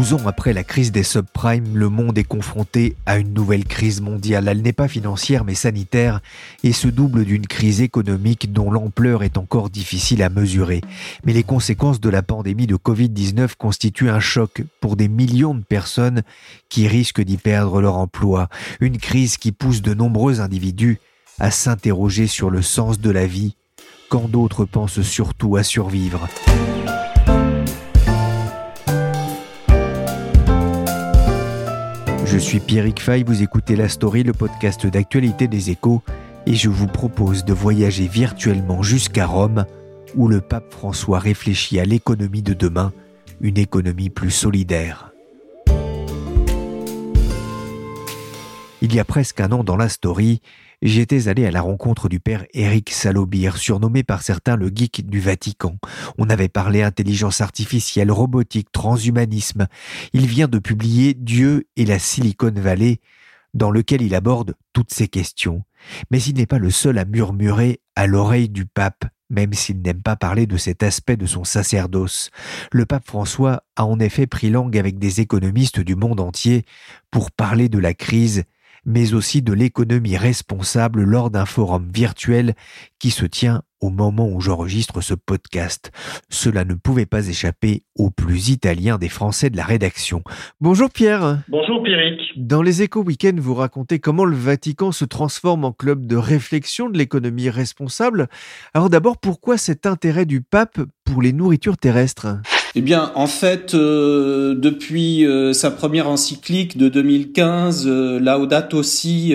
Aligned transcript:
12 0.00 0.14
ans 0.14 0.26
après 0.26 0.54
la 0.54 0.64
crise 0.64 0.92
des 0.92 1.02
subprimes, 1.02 1.76
le 1.76 1.90
monde 1.90 2.16
est 2.16 2.24
confronté 2.24 2.96
à 3.04 3.18
une 3.18 3.34
nouvelle 3.34 3.66
crise 3.66 4.00
mondiale. 4.00 4.48
Elle 4.48 4.62
n'est 4.62 4.72
pas 4.72 4.88
financière 4.88 5.44
mais 5.44 5.54
sanitaire 5.54 6.20
et 6.64 6.72
se 6.72 6.88
double 6.88 7.26
d'une 7.26 7.46
crise 7.46 7.82
économique 7.82 8.50
dont 8.50 8.70
l'ampleur 8.70 9.22
est 9.22 9.36
encore 9.36 9.68
difficile 9.68 10.22
à 10.22 10.30
mesurer. 10.30 10.80
Mais 11.26 11.34
les 11.34 11.42
conséquences 11.42 12.00
de 12.00 12.08
la 12.08 12.22
pandémie 12.22 12.66
de 12.66 12.76
Covid-19 12.76 13.56
constituent 13.58 14.08
un 14.08 14.20
choc 14.20 14.62
pour 14.80 14.96
des 14.96 15.08
millions 15.08 15.54
de 15.54 15.64
personnes 15.64 16.22
qui 16.70 16.88
risquent 16.88 17.20
d'y 17.20 17.36
perdre 17.36 17.82
leur 17.82 17.98
emploi. 17.98 18.48
Une 18.80 18.96
crise 18.96 19.36
qui 19.36 19.52
pousse 19.52 19.82
de 19.82 19.92
nombreux 19.92 20.40
individus 20.40 20.98
à 21.38 21.50
s'interroger 21.50 22.26
sur 22.26 22.48
le 22.48 22.62
sens 22.62 23.00
de 23.00 23.10
la 23.10 23.26
vie 23.26 23.54
quand 24.08 24.30
d'autres 24.30 24.64
pensent 24.64 25.02
surtout 25.02 25.56
à 25.56 25.62
survivre. 25.62 26.26
Je 32.32 32.38
suis 32.38 32.60
Pierrick 32.60 33.00
Fay, 33.00 33.24
vous 33.24 33.42
écoutez 33.42 33.74
La 33.74 33.88
Story, 33.88 34.22
le 34.22 34.32
podcast 34.32 34.86
d'actualité 34.86 35.48
des 35.48 35.70
échos, 35.70 36.00
et 36.46 36.54
je 36.54 36.68
vous 36.68 36.86
propose 36.86 37.44
de 37.44 37.52
voyager 37.52 38.06
virtuellement 38.06 38.84
jusqu'à 38.84 39.26
Rome, 39.26 39.66
où 40.14 40.28
le 40.28 40.40
pape 40.40 40.72
François 40.72 41.18
réfléchit 41.18 41.80
à 41.80 41.84
l'économie 41.84 42.42
de 42.42 42.54
demain, 42.54 42.92
une 43.40 43.58
économie 43.58 44.10
plus 44.10 44.30
solidaire. 44.30 45.10
Il 48.80 48.94
y 48.94 49.00
a 49.00 49.04
presque 49.04 49.40
un 49.40 49.50
an 49.50 49.64
dans 49.64 49.76
La 49.76 49.88
Story, 49.88 50.40
j'étais 50.82 51.28
allé 51.28 51.46
à 51.46 51.50
la 51.50 51.60
rencontre 51.60 52.08
du 52.08 52.20
père 52.20 52.44
Éric 52.52 52.90
Salobir, 52.90 53.56
surnommé 53.56 54.02
par 54.02 54.22
certains 54.22 54.56
le 54.56 54.70
geek 54.74 55.08
du 55.08 55.20
Vatican. 55.20 55.76
On 56.18 56.30
avait 56.30 56.48
parlé 56.48 56.82
intelligence 56.82 57.40
artificielle, 57.40 58.10
robotique, 58.10 58.72
transhumanisme. 58.72 59.66
Il 60.12 60.26
vient 60.26 60.48
de 60.48 60.58
publier 60.58 61.14
Dieu 61.14 61.68
et 61.76 61.84
la 61.84 61.98
Silicon 61.98 62.52
Valley, 62.54 63.00
dans 63.54 63.70
lequel 63.70 64.02
il 64.02 64.14
aborde 64.14 64.54
toutes 64.72 64.92
ces 64.92 65.08
questions. 65.08 65.64
Mais 66.10 66.22
il 66.22 66.36
n'est 66.36 66.46
pas 66.46 66.58
le 66.58 66.70
seul 66.70 66.98
à 66.98 67.04
murmurer 67.04 67.80
à 67.96 68.06
l'oreille 68.06 68.48
du 68.48 68.66
pape, 68.66 69.04
même 69.28 69.52
s'il 69.52 69.80
n'aime 69.80 70.02
pas 70.02 70.16
parler 70.16 70.46
de 70.46 70.56
cet 70.56 70.82
aspect 70.82 71.16
de 71.16 71.26
son 71.26 71.44
sacerdoce. 71.44 72.30
Le 72.72 72.86
pape 72.86 73.06
François 73.06 73.64
a 73.76 73.84
en 73.84 73.98
effet 73.98 74.26
pris 74.26 74.50
langue 74.50 74.76
avec 74.76 74.98
des 74.98 75.20
économistes 75.20 75.80
du 75.80 75.96
monde 75.96 76.20
entier 76.20 76.64
pour 77.10 77.30
parler 77.30 77.68
de 77.68 77.78
la 77.78 77.94
crise 77.94 78.44
mais 78.84 79.14
aussi 79.14 79.42
de 79.42 79.52
l'économie 79.52 80.16
responsable 80.16 81.02
lors 81.02 81.30
d'un 81.30 81.46
forum 81.46 81.88
virtuel 81.92 82.54
qui 82.98 83.10
se 83.10 83.24
tient 83.24 83.62
au 83.80 83.90
moment 83.90 84.28
où 84.28 84.40
j'enregistre 84.40 85.00
ce 85.00 85.14
podcast. 85.14 85.90
Cela 86.28 86.64
ne 86.64 86.74
pouvait 86.74 87.06
pas 87.06 87.28
échapper 87.28 87.82
au 87.96 88.10
plus 88.10 88.50
italien 88.50 88.98
des 88.98 89.08
Français 89.08 89.50
de 89.50 89.56
la 89.56 89.64
rédaction. 89.64 90.22
Bonjour 90.60 90.90
Pierre. 90.90 91.38
Bonjour 91.48 91.82
Pierrick. 91.82 92.20
Dans 92.36 92.62
les 92.62 92.82
échos 92.82 93.02
week-end, 93.02 93.36
vous 93.36 93.54
racontez 93.54 93.98
comment 93.98 94.24
le 94.24 94.36
Vatican 94.36 94.92
se 94.92 95.04
transforme 95.04 95.64
en 95.64 95.72
club 95.72 96.06
de 96.06 96.16
réflexion 96.16 96.90
de 96.90 96.98
l'économie 96.98 97.50
responsable. 97.50 98.28
Alors 98.74 98.90
d'abord, 98.90 99.18
pourquoi 99.18 99.56
cet 99.56 99.86
intérêt 99.86 100.26
du 100.26 100.42
pape 100.42 100.80
pour 101.04 101.22
les 101.22 101.32
nourritures 101.32 101.78
terrestres? 101.78 102.28
Eh 102.76 102.82
bien, 102.82 103.10
en 103.16 103.26
fait, 103.26 103.74
euh, 103.74 104.54
depuis 104.54 105.26
euh, 105.26 105.52
sa 105.52 105.72
première 105.72 106.08
encyclique 106.08 106.78
de 106.78 106.88
2015, 106.88 107.86
euh, 107.86 108.20
Laudato 108.20 108.84
Si, 108.84 109.34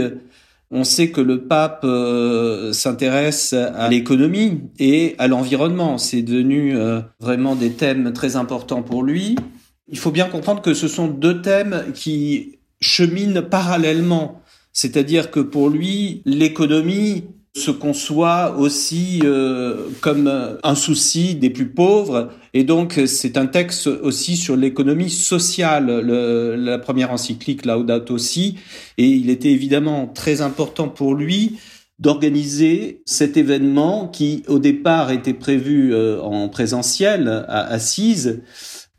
on 0.72 0.86
sait 0.86 1.12
que 1.12 1.22
le 1.22 1.44
pape 1.44 1.86
s'intéresse 2.74 3.54
à 3.54 3.88
l'économie 3.88 4.62
et 4.80 5.16
à 5.20 5.28
l'environnement. 5.28 5.98
C'est 5.98 6.24
devenu 6.24 6.76
vraiment 7.20 7.56
des 7.56 7.72
thèmes 7.72 8.12
très 8.14 8.36
importants 8.36 8.82
pour 8.82 9.04
lui. 9.04 9.36
Il 9.88 10.00
faut 10.00 10.12
bien 10.12 10.26
comprendre 10.26 10.64
que 10.64 10.74
ce 10.74 10.88
sont 10.88 11.08
deux 11.08 11.42
thèmes 11.42 11.86
qui 11.94 12.58
cheminent 12.82 13.44
parallèlement. 13.44 14.42
C'est-à-dire 14.74 15.30
que 15.30 15.40
pour 15.40 15.70
lui, 15.70 16.24
l'économie 16.26 17.26
se 17.56 17.72
conçoit 17.72 18.58
aussi 18.58 19.22
euh, 19.24 19.88
comme 20.02 20.30
un 20.62 20.76
souci 20.76 21.36
des 21.36 21.50
plus 21.50 21.70
pauvres. 21.70 22.30
Et 22.54 22.66
donc, 22.66 23.00
c'est 23.06 23.38
un 23.38 23.48
texte 23.48 23.88
aussi 23.88 24.36
sur 24.36 24.58
l'économie 24.58 25.10
sociale, 25.10 26.02
le, 26.02 26.56
la 26.58 26.78
première 26.78 27.12
encyclique 27.12 27.66
Laudato 27.66 28.18
Si. 28.18 28.58
Et 28.98 29.08
il 29.08 29.30
était 29.30 29.52
évidemment 29.52 30.08
très 30.08 30.42
important 30.42 30.90
pour 30.90 31.16
lui 31.16 31.58
d'organiser 31.98 33.02
cet 33.06 33.38
événement 33.38 34.10
qui, 34.10 34.44
au 34.50 34.60
départ, 34.60 35.12
était 35.12 35.34
prévu 35.34 35.94
euh, 35.94 36.22
en 36.22 36.50
présentiel 36.50 37.46
à 37.48 37.62
Assise, 37.68 38.42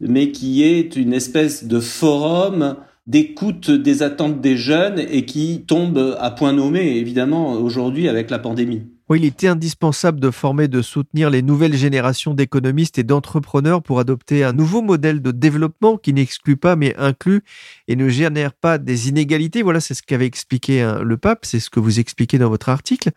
mais 0.01 0.31
qui 0.31 0.63
est 0.63 0.97
une 0.97 1.13
espèce 1.13 1.65
de 1.65 1.79
forum 1.79 2.77
d'écoute 3.07 3.71
des 3.71 4.03
attentes 4.03 4.41
des 4.41 4.57
jeunes 4.57 4.99
et 4.99 5.25
qui 5.25 5.65
tombe 5.67 6.17
à 6.19 6.31
point 6.31 6.53
nommé, 6.53 6.97
évidemment, 6.97 7.53
aujourd'hui 7.53 8.09
avec 8.09 8.31
la 8.31 8.39
pandémie. 8.39 8.83
Oui, 9.09 9.21
il 9.21 9.25
était 9.25 9.47
indispensable 9.47 10.19
de 10.19 10.33
former, 10.33 10.67
de 10.67 10.83
soutenir 10.83 11.31
les 11.31 11.41
nouvelles 11.41 11.77
générations 11.77 12.35
d'économistes 12.35 12.99
et 12.99 13.05
d'entrepreneurs 13.05 13.81
pour 13.81 14.01
adopter 14.01 14.43
un 14.43 14.53
nouveau 14.53 14.83
modèle 14.83 15.23
de 15.23 15.31
développement 15.31 15.97
qui 15.97 16.13
n'exclut 16.13 16.57
pas 16.57 16.75
mais 16.75 16.93
inclut 16.97 17.45
et 17.87 17.95
ne 17.95 18.09
génère 18.09 18.53
pas 18.53 18.79
des 18.79 19.09
inégalités. 19.09 19.63
Voilà, 19.63 19.79
c'est 19.79 19.95
ce 19.95 20.03
qu'avait 20.03 20.27
expliqué 20.27 20.83
hein, 20.83 21.03
le 21.05 21.17
pape, 21.19 21.45
c'est 21.45 21.61
ce 21.61 21.71
que 21.71 21.79
vous 21.79 22.01
expliquez 22.01 22.39
dans 22.39 22.49
votre 22.49 22.69
article. 22.69 23.11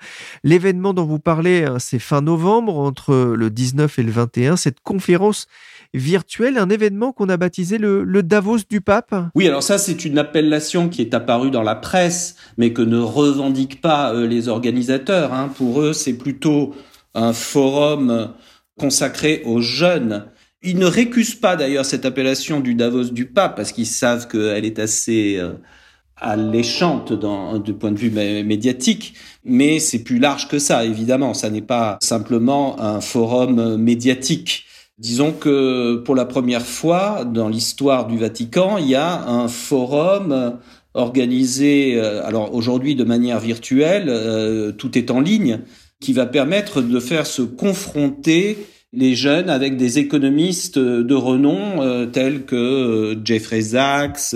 L'événement 0.44 0.94
dont 0.94 1.06
vous 1.06 1.18
parlez, 1.18 1.64
hein, 1.64 1.80
c'est 1.80 1.98
fin 1.98 2.22
novembre, 2.22 2.78
entre 2.78 3.34
le 3.36 3.50
19 3.50 3.98
et 3.98 4.04
le 4.04 4.12
21, 4.12 4.58
cette 4.58 4.82
conférence 4.82 5.48
virtuel, 5.94 6.58
un 6.58 6.70
événement 6.70 7.12
qu'on 7.12 7.30
a 7.30 7.38
baptisé 7.38 7.78
le, 7.78 8.22
Davos 8.24 8.60
du 8.70 8.82
pape. 8.82 9.16
Oui, 9.36 9.48
alors 9.48 9.64
ça 9.64 9.78
c'est 9.78 10.06
une 10.06 10.18
appellation 10.18 10.90
qui 10.90 11.02
est 11.02 11.14
apparue 11.14 11.52
dans 11.52 11.64
la 11.64 11.76
presse, 11.76 12.36
mais 12.58 12.74
que 12.74 12.82
ne 12.82 13.00
revendiquent 13.00 13.82
pas 13.82 14.14
euh, 14.14 14.28
les 14.28 14.48
organisateurs. 14.48 15.34
Hein. 15.34 15.52
Pour 15.56 15.82
eux, 15.82 15.94
c'est 15.94 16.14
plutôt 16.14 16.76
un 17.16 17.34
forum 17.34 18.34
consacré 18.78 19.42
aux 19.46 19.62
jeunes. 19.62 20.26
Ils 20.62 20.78
ne 20.78 20.86
récusent 20.86 21.36
pas 21.36 21.56
d'ailleurs 21.56 21.86
cette 21.86 22.06
appellation 22.06 22.60
du 22.60 22.76
Davos 22.76 23.06
du 23.06 23.26
pape 23.26 23.56
parce 23.56 23.72
qu'ils 23.72 23.88
savent 23.88 24.28
qu'elle 24.28 24.66
est 24.66 24.80
assez 24.80 25.38
euh, 25.38 25.54
alléchante 26.18 27.14
dans, 27.14 27.58
du 27.58 27.74
point 27.74 27.92
de 27.92 27.98
vue 27.98 28.12
médiatique, 28.12 29.14
mais 29.46 29.80
c'est 29.80 30.04
plus 30.04 30.20
large 30.20 30.48
que 30.48 30.60
ça, 30.60 30.86
évidemment. 30.86 31.34
Ça 31.34 31.50
n'est 31.50 31.62
pas 31.62 31.98
simplement 32.02 32.80
un 32.82 33.02
forum 33.02 33.78
médiatique. 33.78 34.66
Disons 35.00 35.32
que 35.32 35.96
pour 35.96 36.14
la 36.14 36.26
première 36.26 36.66
fois 36.66 37.24
dans 37.24 37.48
l'histoire 37.48 38.06
du 38.06 38.18
Vatican, 38.18 38.78
il 38.78 38.90
y 38.90 38.96
a 38.96 39.30
un 39.30 39.48
forum 39.48 40.58
organisé, 40.94 41.96
euh, 41.96 42.26
alors 42.26 42.54
aujourd'hui 42.54 42.96
de 42.96 43.06
manière 43.06 43.40
virtuelle, 43.40 44.08
euh, 44.10 44.74
tout 44.74 44.98
est 44.98 45.10
en 45.10 45.22
ligne, 45.22 45.60
qui 46.02 46.12
va 46.12 46.26
permettre 46.26 46.82
de 46.82 47.00
faire 47.00 47.26
se 47.26 47.42
confronter 47.42 48.58
les 48.92 49.16
jeunes 49.16 49.50
avec 49.50 49.78
des 49.78 50.00
économistes 50.00 50.80
de 50.80 51.16
renom 51.16 51.81
euh, 51.81 52.06
tels 52.06 52.44
que 52.44 53.18
Jeffrey 53.24 53.62
Sachs 53.62 54.36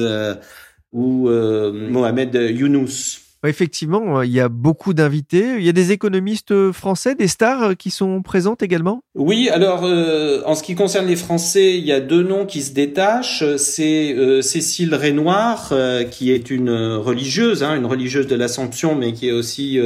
ou 0.94 1.28
Mohamed 1.28 2.36
Younous. 2.36 3.23
Effectivement, 3.46 4.22
il 4.22 4.32
y 4.32 4.40
a 4.40 4.50
beaucoup 4.50 4.94
d'invités. 4.94 5.56
Il 5.58 5.64
y 5.64 5.70
a 5.70 5.74
des 5.74 5.92
économistes 5.92 6.72
français, 6.72 7.16
des 7.16 7.28
stars 7.28 7.76
qui 7.78 7.92
sont 7.92 8.22
présentes 8.22 8.64
également? 8.64 9.04
Oui, 9.16 9.50
alors 9.50 9.84
euh, 9.84 10.42
en 10.46 10.56
ce 10.56 10.64
qui 10.64 10.76
concerne 10.76 11.08
les 11.08 11.16
Français, 11.16 11.78
il 11.78 11.86
y 11.86 11.92
a 11.92 12.00
deux 12.00 12.24
noms 12.24 12.46
qui 12.46 12.62
se 12.62 12.74
détachent. 12.74 13.44
C'est 13.58 14.14
euh, 14.14 14.42
Cécile 14.42 14.96
Renoir, 14.96 15.70
euh, 15.72 16.04
qui 16.04 16.32
est 16.32 16.50
une 16.50 16.72
religieuse, 16.72 17.64
hein, 17.64 17.76
une 17.76 17.86
religieuse 17.86 18.28
de 18.28 18.36
l'Assomption, 18.36 18.96
mais 18.96 19.14
qui 19.14 19.28
est 19.28 19.32
aussi 19.32 19.80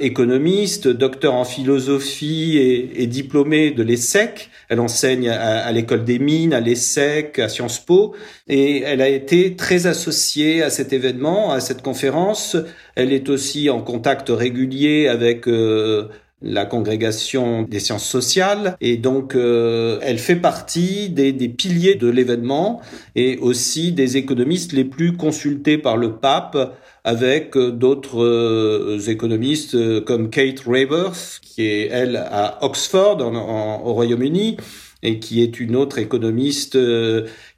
économiste, 0.00 0.88
docteur 0.88 1.34
en 1.34 1.44
philosophie 1.44 2.58
et, 2.58 3.06
diplômée 3.06 3.70
de 3.70 3.82
l'ESSEC. 3.82 4.50
Elle 4.68 4.80
enseigne 4.80 5.28
à, 5.28 5.70
l'école 5.70 6.04
des 6.04 6.18
mines, 6.18 6.52
à 6.52 6.60
l'ESSEC, 6.60 7.38
à 7.38 7.48
Sciences 7.48 7.78
Po, 7.78 8.14
et 8.48 8.82
elle 8.82 9.00
a 9.00 9.08
été 9.08 9.54
très 9.54 9.86
associée 9.86 10.62
à 10.62 10.70
cet 10.70 10.92
événement, 10.92 11.52
à 11.52 11.60
cette 11.60 11.82
conférence. 11.82 12.56
Elle 12.96 13.12
est 13.12 13.28
aussi 13.28 13.70
en 13.70 13.80
contact 13.80 14.30
régulier 14.30 15.06
avec 15.06 15.46
euh, 15.46 16.08
la 16.42 16.66
congrégation 16.66 17.62
des 17.62 17.78
sciences 17.78 18.06
sociales 18.06 18.76
et 18.80 18.96
donc 18.96 19.34
euh, 19.34 19.98
elle 20.02 20.18
fait 20.18 20.36
partie 20.36 21.08
des 21.08 21.32
piliers 21.48 21.94
de 21.94 22.08
l'événement 22.08 22.82
et 23.14 23.38
aussi 23.38 23.92
des 23.92 24.18
économistes 24.18 24.72
les 24.72 24.84
plus 24.84 25.16
consultés 25.16 25.78
par 25.78 25.96
le 25.96 26.16
pape 26.16 26.76
avec 27.04 27.56
euh, 27.56 27.70
d'autres 27.70 28.22
euh, 28.24 28.98
économistes 29.08 30.04
comme 30.04 30.30
Kate 30.30 30.60
Raworth 30.66 31.40
qui 31.42 31.62
est 31.62 31.88
elle 31.88 32.16
à 32.16 32.64
Oxford 32.64 33.18
au 33.20 33.92
Royaume-Uni 33.92 34.56
et 35.02 35.20
qui 35.20 35.42
est 35.42 35.60
une 35.60 35.76
autre 35.76 35.98
économiste 35.98 36.78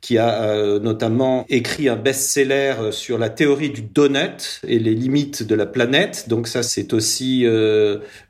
qui 0.01 0.19
a 0.19 0.81
notamment 0.81 1.47
écrit 1.49 1.89
un 1.89 1.95
best-seller 1.95 2.91
sur 2.91 3.19
la 3.19 3.31
théorie 3.31 3.71
du 3.71 3.83
donut 3.83 4.61
et 4.67 4.81
les 4.81 4.97
limites 4.97 5.45
de 5.45 5.55
la 5.55 5.65
planète. 5.65 6.29
Donc 6.29 6.49
ça, 6.49 6.65
c'est 6.65 6.93
aussi 6.93 7.45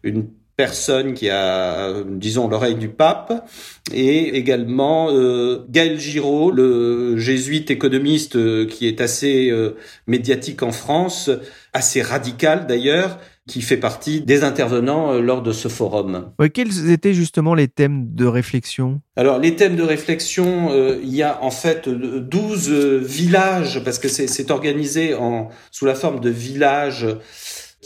une 0.03 0.29
personne 0.57 1.13
qui 1.15 1.29
a, 1.29 2.03
disons, 2.07 2.49
l'oreille 2.49 2.77
du 2.77 2.89
pape, 2.89 3.47
et 3.93 4.37
également 4.37 5.11
euh, 5.11 5.65
Gaël 5.69 6.01
Giraud, 6.01 6.51
le 6.51 7.19
jésuite 7.19 7.71
économiste 7.71 8.37
euh, 8.37 8.67
qui 8.67 8.89
est 8.89 9.01
assez 9.01 9.51
euh, 9.51 9.77
médiatique 10.07 10.63
en 10.63 10.73
France, 10.73 11.31
assez 11.73 12.01
radical 12.01 12.67
d'ailleurs, 12.67 13.19
qui 13.47 13.61
fait 13.63 13.77
partie 13.77 14.23
des 14.23 14.43
intervenants 14.43 15.13
euh, 15.13 15.21
lors 15.21 15.43
de 15.43 15.53
ce 15.53 15.69
forum. 15.69 16.33
quels 16.53 16.91
étaient 16.91 17.15
justement 17.15 17.55
les 17.55 17.69
thèmes 17.69 18.15
de 18.15 18.25
réflexion? 18.25 19.03
Alors 19.15 19.39
les 19.39 19.57
thèmes 19.57 19.77
de 19.77 19.83
réflexion, 19.83 20.71
il 21.03 21.15
y 21.15 21.23
a 21.23 21.43
en 21.43 21.51
fait 21.51 21.89
12 21.89 22.71
villages, 23.05 23.85
parce 23.85 23.99
que 23.99 24.09
c'est 24.09 24.51
organisé 24.51 25.15
en, 25.15 25.49
sous 25.71 25.85
la 25.85 25.95
forme 25.95 26.21
de 26.21 26.31
villages 26.31 27.07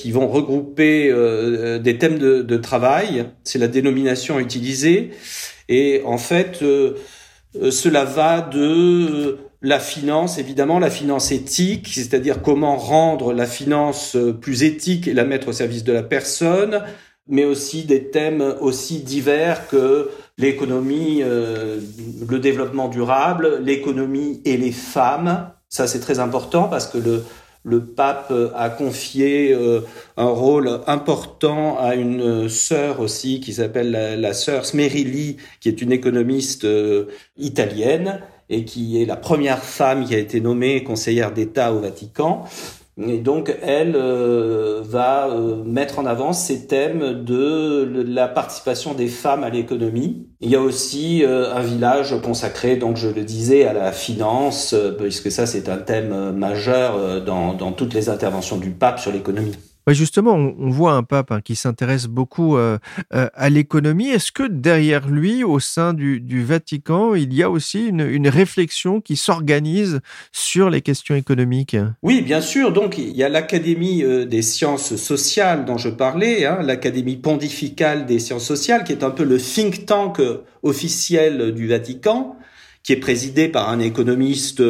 qui 0.01 0.13
vont 0.13 0.29
regrouper 0.29 1.11
euh, 1.11 1.79
des 1.79 1.99
thèmes 1.99 2.19
de, 2.19 2.57
travail. 2.57 3.27
C'est 3.45 3.59
la 3.59 3.69
dénomination 3.69 4.41
utilisée. 4.41 5.11
Et 5.69 6.01
en 6.07 6.17
fait, 6.17 6.63
euh, 6.63 6.95
euh, 7.61 7.71
cela 7.71 8.07
va 8.07 8.41
de 8.41 9.37
la 9.61 9.79
finance, 9.79 10.39
évidemment, 10.39 10.79
la 10.79 10.89
finance 10.89 11.33
éthique, 11.33 11.89
c'est-à-dire 11.93 12.41
comment 12.41 12.77
rendre 12.77 13.35
la 13.35 13.45
finance 13.45 14.17
plus 14.41 14.63
éthique 14.63 15.07
et 15.07 15.13
la 15.13 15.25
mettre 15.25 15.49
au 15.49 15.53
service 15.53 15.85
de 15.85 15.93
la 15.93 16.03
personne, 16.03 16.83
mais 17.29 17.45
aussi 17.45 17.85
des 17.85 18.05
thèmes 18.05 18.55
aussi 18.63 19.01
divers 19.01 19.69
que 19.69 20.09
l'économie, 20.39 21.21
le 21.21 22.39
développement 22.39 22.89
durable, 22.89 23.61
l'économie 23.63 24.41
et 24.47 24.57
les 24.57 24.73
femmes. 24.73 25.51
Ça, 25.69 25.87
c'est 25.87 26.01
très 26.01 26.21
important 26.21 26.69
parce 26.69 26.87
que 26.87 26.97
le, 26.97 27.23
le 27.63 27.85
pape 27.85 28.33
a 28.55 28.71
confié 28.71 29.53
euh, 29.53 29.81
un 30.17 30.29
rôle 30.29 30.81
important 30.87 31.79
à 31.79 31.95
une 31.95 32.49
sœur 32.49 33.01
aussi 33.01 33.41
qui 33.41 33.53
s'appelle 33.53 33.91
la, 33.91 34.33
sœur 34.33 34.65
Smerilli, 34.65 35.37
qui 35.61 35.69
est 35.69 35.83
une 35.83 35.93
économiste 35.93 36.65
euh, 36.65 37.07
italienne 37.37 38.21
et 38.49 38.65
qui 38.65 39.01
est 39.01 39.05
la 39.05 39.17
première 39.17 39.63
femme 39.63 40.05
qui 40.05 40.15
a 40.15 40.19
été 40.19 40.41
nommée 40.41 40.83
conseillère 40.83 41.33
d'État 41.33 41.73
au 41.73 41.81
Vatican. 41.81 42.45
Et 42.99 43.19
donc, 43.19 43.55
elle 43.63 43.95
euh, 43.97 44.83
va 44.85 45.29
euh, 45.29 45.63
mettre 45.65 45.99
en 45.99 46.07
avant 46.07 46.33
ces 46.33 46.67
thèmes 46.67 47.25
de 47.25 48.05
la 48.07 48.29
participation 48.29 48.95
des 48.95 49.07
femmes 49.07 49.45
à 49.45 49.51
l'économie. 49.51 50.27
Il 50.41 50.51
y 50.51 50.57
a 50.57 50.61
aussi 50.61 51.25
euh, 51.25 51.55
un 51.55 51.61
village 51.61 52.21
consacré, 52.23 52.77
donc 52.77 52.97
je 52.97 53.09
le 53.09 53.23
disais, 53.23 53.65
à 53.65 53.73
la 53.73 53.93
finance, 53.93 54.75
puisque 54.99 55.31
ça 55.31 55.47
c'est 55.47 55.69
un 55.69 55.79
thème 55.79 56.33
majeur 56.33 57.25
dans, 57.25 57.55
dans 57.55 57.73
toutes 57.73 57.95
les 57.95 58.09
interventions 58.09 58.57
du 58.57 58.71
pape 58.71 58.99
sur 58.99 59.13
l'économie 59.13 59.57
justement, 59.89 60.35
on, 60.35 60.71
voit 60.71 60.93
un 60.93 61.03
pape 61.03 61.33
hein, 61.33 61.41
qui 61.41 61.57
s'intéresse 61.57 62.07
beaucoup 62.07 62.57
euh, 62.57 62.79
euh, 63.15 63.29
à 63.35 63.51
l'économie. 63.51 64.09
Est-ce 64.09 64.33
que 64.33 64.43
derrière 64.43 65.09
lui, 65.09 65.43
au 65.45 65.61
sein 65.61 65.95
du, 65.95 66.45
Vatican, 66.45 67.15
il 67.15 67.35
y 67.35 67.43
a 67.43 67.51
aussi 67.51 67.87
une, 67.87 68.29
réflexion 68.29 69.01
qui 69.01 69.17
s'organise 69.17 70.01
sur 70.33 70.71
les 70.71 70.83
questions 70.83 71.15
économiques? 71.15 71.77
Oui, 72.03 72.23
bien 72.23 72.41
sûr. 72.41 72.73
Donc, 72.73 72.99
il 72.99 73.17
y 73.17 73.25
a 73.25 73.29
l'Académie 73.29 74.03
euh, 74.05 74.25
des 74.25 74.43
sciences 74.43 74.97
sociales 74.97 75.65
dont 75.65 75.79
je 75.79 75.89
parlais, 75.89 76.47
hein, 76.47 76.61
l'Académie 76.63 77.17
pontificale 77.17 78.07
des 78.07 78.19
sciences 78.19 78.47
sociales, 78.47 78.85
qui 78.85 78.93
est 78.93 79.03
un 79.03 79.11
peu 79.11 79.25
le 79.25 79.39
think 79.39 79.87
tank 79.87 80.21
officiel 80.63 81.53
du 81.53 81.67
Vatican 81.67 82.37
qui 82.83 82.93
est 82.93 82.97
présidé 82.97 83.49
par 83.49 83.69
un 83.69 83.79
économiste 83.79 84.63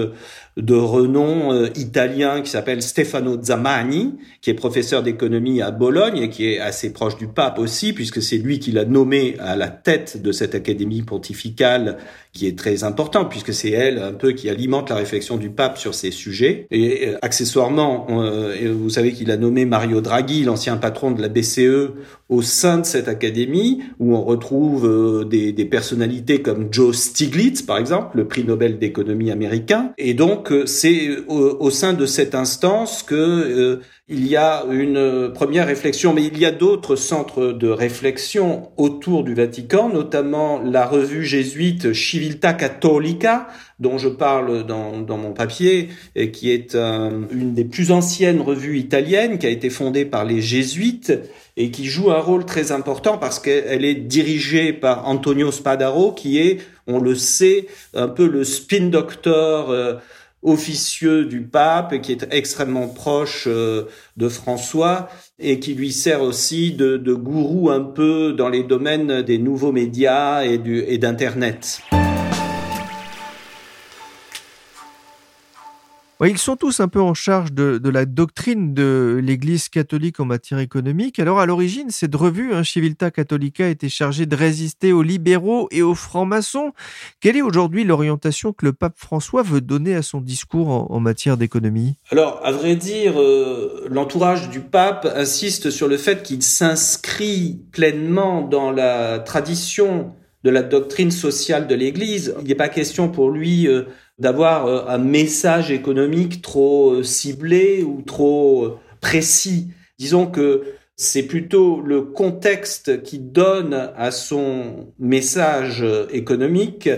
de 0.56 0.75
renom 0.75 1.52
euh, 1.52 1.69
italien 1.76 2.43
qui 2.43 2.50
s'appelle 2.50 2.82
Stefano 2.82 3.41
Zamani, 3.41 4.14
qui 4.41 4.50
est 4.50 4.55
professeur 4.55 5.02
d'économie 5.02 5.62
à 5.62 5.70
Bologne 5.70 6.19
et 6.19 6.29
qui 6.29 6.47
est 6.47 6.58
assez 6.58 6.93
proche 6.93 7.17
du 7.17 7.29
pape 7.29 7.58
aussi, 7.58 7.93
puisque 7.93 8.20
c'est 8.20 8.37
lui 8.37 8.58
qui 8.58 8.73
l'a 8.73 8.85
nommé 8.85 9.37
à 9.38 9.55
la 9.56 9.69
tête 9.69 10.20
de 10.20 10.32
cette 10.32 10.55
académie 10.55 11.02
pontificale 11.02 11.99
qui 12.32 12.47
est 12.47 12.56
très 12.56 12.85
importante, 12.85 13.29
puisque 13.31 13.52
c'est 13.52 13.70
elle 13.70 13.99
un 13.99 14.12
peu 14.12 14.32
qui 14.32 14.49
alimente 14.49 14.91
la 14.91 14.97
réflexion 14.97 15.37
du 15.37 15.50
pape 15.50 15.79
sur 15.79 15.94
ces 15.94 16.11
sujets. 16.11 16.67
Et 16.70 17.08
euh, 17.08 17.19
accessoirement, 17.23 18.06
euh, 18.11 18.73
vous 18.76 18.91
savez 18.91 19.12
qu'il 19.12 19.31
a 19.31 19.37
nommé 19.37 19.64
Mario 19.64 20.00
Draghi, 20.00 20.44
l'ancien 20.44 20.76
patron 20.76 21.12
de 21.12 21.23
la 21.23 21.29
BCE, 21.29 21.93
au 22.29 22.43
sein 22.43 22.79
de 22.79 22.87
cette 22.87 23.08
académie, 23.08 23.82
où 23.99 24.14
on 24.14 24.23
retrouve 24.23 25.26
des, 25.29 25.52
des 25.52 25.64
personnalités 25.64 26.43
comme 26.43 26.69
Joe 26.70 26.97
Stiglitz, 26.97 27.62
par 27.62 27.79
exemple, 27.79 28.17
le 28.17 28.29
prix 28.29 28.44
Nobel 28.44 28.79
d'économie 28.79 29.32
américain. 29.32 29.93
Et 29.99 30.14
donc, 30.14 30.50
c'est 30.67 31.19
au, 31.29 31.70
sein 31.70 31.93
de 31.93 32.06
cette 32.06 32.35
instance 32.35 33.02
que 33.02 33.14
euh, 33.14 33.81
il 34.08 34.26
y 34.26 34.37
a 34.37 34.64
une 34.69 35.31
première 35.32 35.69
réflexion, 35.69 36.12
mais 36.12 36.25
il 36.25 36.37
y 36.37 36.44
a 36.44 36.50
d'autres 36.50 36.97
centres 36.97 37.52
de 37.52 37.69
réflexion 37.69 38.70
autour 38.76 39.23
du 39.23 39.35
Vatican, 39.35 39.88
notamment 39.88 40.61
la 40.61 40.85
revue 40.85 41.25
jésuite 41.25 41.93
Civiltà 41.93 42.52
Cattolica, 42.52 43.47
dont 43.79 43.99
je 43.99 44.08
parle 44.08 44.67
dans, 44.67 45.17
mon 45.17 45.32
papier, 45.32 45.91
et 46.17 46.32
qui 46.32 46.50
est 46.50 46.75
une 46.75 47.55
des 47.55 47.64
plus 47.64 47.93
anciennes 47.93 48.41
revues 48.41 48.79
italiennes, 48.79 49.38
qui 49.38 49.47
a 49.47 49.50
été 49.50 49.70
fondée 49.70 50.05
par 50.05 50.25
les 50.25 50.43
jésuites 50.43 51.12
et 51.56 51.70
qui 51.70 51.87
joue 51.87 52.11
un 52.11 52.20
rôle 52.20 52.44
très 52.44 52.73
important 52.73 53.17
parce 53.17 53.38
qu'elle 53.38 53.85
est 53.85 53.94
dirigée 53.94 54.73
par 54.73 55.06
Antonio 55.06 55.52
Spadaro, 55.52 56.12
qui 56.12 56.38
est, 56.38 56.58
on 56.88 56.99
le 56.99 57.14
sait, 57.14 57.67
un 57.94 58.08
peu 58.08 58.26
le 58.26 58.43
spin 58.43 58.88
doctor. 58.88 59.70
Euh, 59.70 59.94
officieux 60.43 61.27
du 61.27 61.43
pape 61.43 62.01
qui 62.01 62.13
est 62.13 62.27
extrêmement 62.31 62.89
proche 62.89 63.45
euh, 63.47 63.85
de 64.17 64.29
François 64.29 65.09
et 65.39 65.61
qui 65.61 65.75
lui 65.75 65.93
sert 65.93 66.23
aussi 66.23 66.73
de, 66.73 66.97
de, 66.97 67.15
gourou 67.15 67.71
un 67.71 67.83
peu 67.83 68.33
dans 68.33 68.49
les 68.49 68.65
domaines 68.65 69.23
des 69.23 69.39
nouveaux 69.39 69.73
médias 69.73 70.45
et, 70.45 70.59
du, 70.59 70.83
et 70.87 70.99
ils 76.29 76.39
sont 76.39 76.57
tous 76.57 76.81
un 76.81 76.89
peu 76.89 77.00
en 77.00 77.15
charge 77.15 77.53
de, 77.53 77.81
la 77.89 78.05
doctrine 78.05 78.75
de 78.75 79.19
l'Église 79.23 79.69
catholique 79.69 80.21
en 80.21 80.27
matière 80.27 80.59
économique. 80.59 81.19
Alors 81.19 81.41
à 81.41 81.47
l'origine, 81.47 81.91
cette 81.91 82.15
revue, 82.15 82.53
hein, 82.53 82.62
Civilta 82.62 83.11
Catholica, 83.11 83.69
était 83.69 83.89
chargée 83.89 84.27
de 84.27 84.37
résister 84.37 84.93
aux 84.93 85.03
libéraux 85.03 85.69
et 85.71 85.83
aux 85.83 85.95
francs-maçons. 85.95 86.73
Quelle 87.21 87.37
est 87.37 87.43
aujourd'hui 87.43 87.85
l'orientation 87.85 88.53
que 88.53 88.67
le 88.67 88.73
pape 88.73 88.99
François 88.99 89.43
veut 89.43 89.62
donner 89.62 89.95
à 89.95 90.03
son 90.03 90.21
discours 90.21 90.91
en, 90.91 91.00
matière 91.00 91.39
d'économie? 91.39 91.97
Alors, 92.11 92.41
à 92.45 92.53
vrai 92.53 92.77
dire, 92.77 93.19
euh, 93.19 93.87
l'entourage 93.89 94.50
du 94.50 94.61
pape 94.61 95.11
insiste 95.17 95.71
sur 95.71 95.89
le 95.89 95.97
fait 95.97 96.23
qu'il 96.23 96.43
s'inscrit 96.43 97.62
pleinement 97.73 98.43
dans 98.43 98.71
la 98.71 99.19
tradition 99.21 100.12
de 100.45 100.50
la 100.50 100.62
doctrine 100.62 101.11
sociale 101.11 101.67
de 101.67 101.75
l'Église. 101.75 102.35
Il 102.41 102.49
n'est 102.49 102.55
pas 102.55 102.69
question 102.69 103.09
pour 103.09 103.31
lui 103.31 103.67
euh, 103.67 103.85
d'avoir 104.21 104.67
euh, 104.67 104.85
un 104.87 104.99
message 104.99 105.71
économique 105.71 106.43
trop 106.43 106.93
euh, 106.93 107.03
ciblé 107.03 107.83
ou 107.83 108.03
trop 108.03 108.65
euh, 108.65 108.79
précis. 109.00 109.69
Disons 109.99 110.27
que 110.27 110.62
c'est 110.95 111.23
plutôt 111.23 111.81
le 111.81 112.03
contexte 112.03 113.03
qui 113.03 113.19
donne 113.19 113.91
à 113.97 114.11
son 114.11 114.93
message 114.99 115.83
économique 116.12 116.91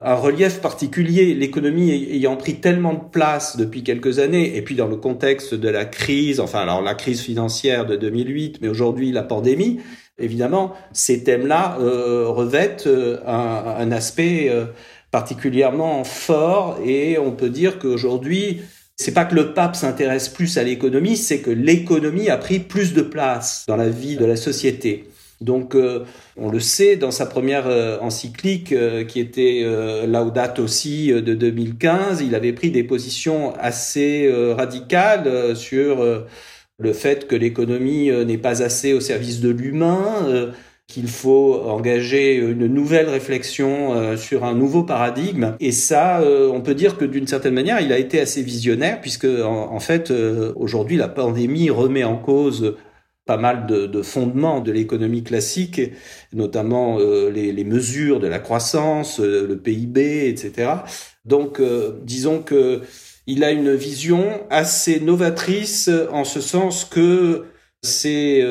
un 0.00 0.14
relief 0.16 0.60
particulier, 0.60 1.34
l'économie 1.34 1.92
ayant 1.92 2.36
pris 2.36 2.56
tellement 2.56 2.94
de 2.94 3.08
place 3.12 3.56
depuis 3.56 3.84
quelques 3.84 4.18
années, 4.18 4.56
et 4.56 4.62
puis 4.62 4.74
dans 4.74 4.88
le 4.88 4.96
contexte 4.96 5.54
de 5.54 5.68
la 5.68 5.84
crise, 5.84 6.40
enfin 6.40 6.60
alors 6.60 6.82
la 6.82 6.94
crise 6.94 7.20
financière 7.20 7.86
de 7.86 7.94
2008, 7.94 8.58
mais 8.60 8.68
aujourd'hui 8.68 9.12
la 9.12 9.22
pandémie, 9.22 9.80
évidemment, 10.18 10.74
ces 10.92 11.22
thèmes-là 11.22 11.76
revêtent 11.78 12.88
un, 13.24 13.76
un 13.78 13.92
aspect 13.92 14.50
particulièrement 15.14 16.02
fort 16.02 16.80
et 16.84 17.18
on 17.20 17.30
peut 17.30 17.48
dire 17.48 17.78
qu'aujourd'hui, 17.78 18.62
c'est 18.96 19.14
pas 19.14 19.24
que 19.24 19.36
le 19.36 19.54
pape 19.54 19.76
s'intéresse 19.76 20.28
plus 20.28 20.58
à 20.58 20.64
l'économie, 20.64 21.16
c'est 21.16 21.38
que 21.38 21.52
l'économie 21.52 22.30
a 22.30 22.36
pris 22.36 22.58
plus 22.58 22.94
de 22.94 23.02
place 23.02 23.64
dans 23.68 23.76
la 23.76 23.88
vie 23.88 24.16
de 24.16 24.24
la 24.24 24.34
société. 24.34 25.08
Donc, 25.40 25.76
euh, 25.76 26.04
on 26.36 26.50
le 26.50 26.58
sait, 26.58 26.96
dans 26.96 27.12
sa 27.12 27.26
première 27.26 27.68
euh, 27.68 27.96
encyclique, 28.00 28.72
euh, 28.72 29.04
qui 29.04 29.20
était 29.20 29.64
Laudato 30.08 30.64
aussi 30.64 31.12
de 31.12 31.34
2015, 31.34 32.20
il 32.20 32.34
avait 32.34 32.52
pris 32.52 32.72
des 32.72 32.82
positions 32.82 33.54
assez 33.54 34.28
radicales 34.56 35.54
sur 35.54 36.04
le 36.78 36.92
fait 36.92 37.28
que 37.28 37.36
l'économie 37.36 38.10
n'est 38.10 38.38
pas 38.38 38.64
assez 38.64 38.92
au 38.92 39.00
service 39.00 39.40
de 39.40 39.50
l'humain, 39.50 40.52
qu'il 40.86 41.08
faut 41.08 41.62
engager 41.62 42.36
une 42.36 42.66
nouvelle 42.66 43.08
réflexion 43.08 44.16
sur 44.16 44.44
un 44.44 44.54
nouveau 44.54 44.82
paradigme. 44.82 45.56
Et 45.58 45.72
ça, 45.72 46.22
on 46.22 46.60
peut 46.60 46.74
dire 46.74 46.98
que 46.98 47.06
d'une 47.06 47.26
certaine 47.26 47.54
manière, 47.54 47.80
il 47.80 47.90
a 47.90 47.98
été 47.98 48.20
assez 48.20 48.42
visionnaire, 48.42 49.00
puisque 49.00 49.24
en, 49.24 49.80
fait, 49.80 50.12
aujourd'hui, 50.56 50.96
la 50.96 51.08
pandémie 51.08 51.70
remet 51.70 52.04
en 52.04 52.18
cause 52.18 52.76
pas 53.26 53.36
mal 53.38 53.66
de, 53.66 54.02
fondements 54.02 54.60
de 54.60 54.70
l'économie 54.70 55.24
classique, 55.24 55.80
notamment 56.32 56.98
euh, 56.98 57.30
les, 57.30 57.64
mesures 57.64 58.20
de 58.20 58.26
la 58.26 58.38
croissance, 58.38 59.20
euh, 59.20 59.46
le 59.46 59.56
PIB, 59.58 60.28
etc. 60.28 60.70
Donc, 61.24 61.60
euh, 61.60 62.00
disons 62.02 62.42
que 62.42 62.82
il 63.26 63.42
a 63.42 63.50
une 63.50 63.74
vision 63.74 64.42
assez 64.50 65.00
novatrice 65.00 65.88
en 66.12 66.24
ce 66.24 66.42
sens 66.42 66.84
que 66.84 67.46
c'est 67.80 68.42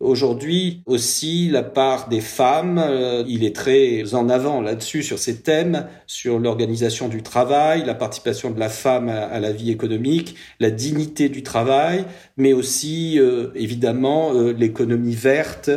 Aujourd'hui 0.00 0.84
aussi, 0.86 1.48
la 1.48 1.64
part 1.64 2.08
des 2.08 2.20
femmes, 2.20 2.78
euh, 2.78 3.24
il 3.26 3.42
est 3.42 3.54
très 3.54 4.14
en 4.14 4.28
avant 4.28 4.60
là-dessus 4.60 5.02
sur 5.02 5.18
ces 5.18 5.42
thèmes, 5.42 5.88
sur 6.06 6.38
l'organisation 6.38 7.08
du 7.08 7.24
travail, 7.24 7.84
la 7.84 7.96
participation 7.96 8.52
de 8.52 8.60
la 8.60 8.68
femme 8.68 9.08
à, 9.08 9.40
la 9.40 9.50
vie 9.50 9.72
économique, 9.72 10.36
la 10.60 10.70
dignité 10.70 11.28
du 11.28 11.42
travail, 11.42 12.04
mais 12.36 12.52
aussi 12.52 13.18
euh, 13.18 13.48
évidemment 13.56 14.34
euh, 14.34 14.52
l'économie 14.52 15.16
verte 15.16 15.70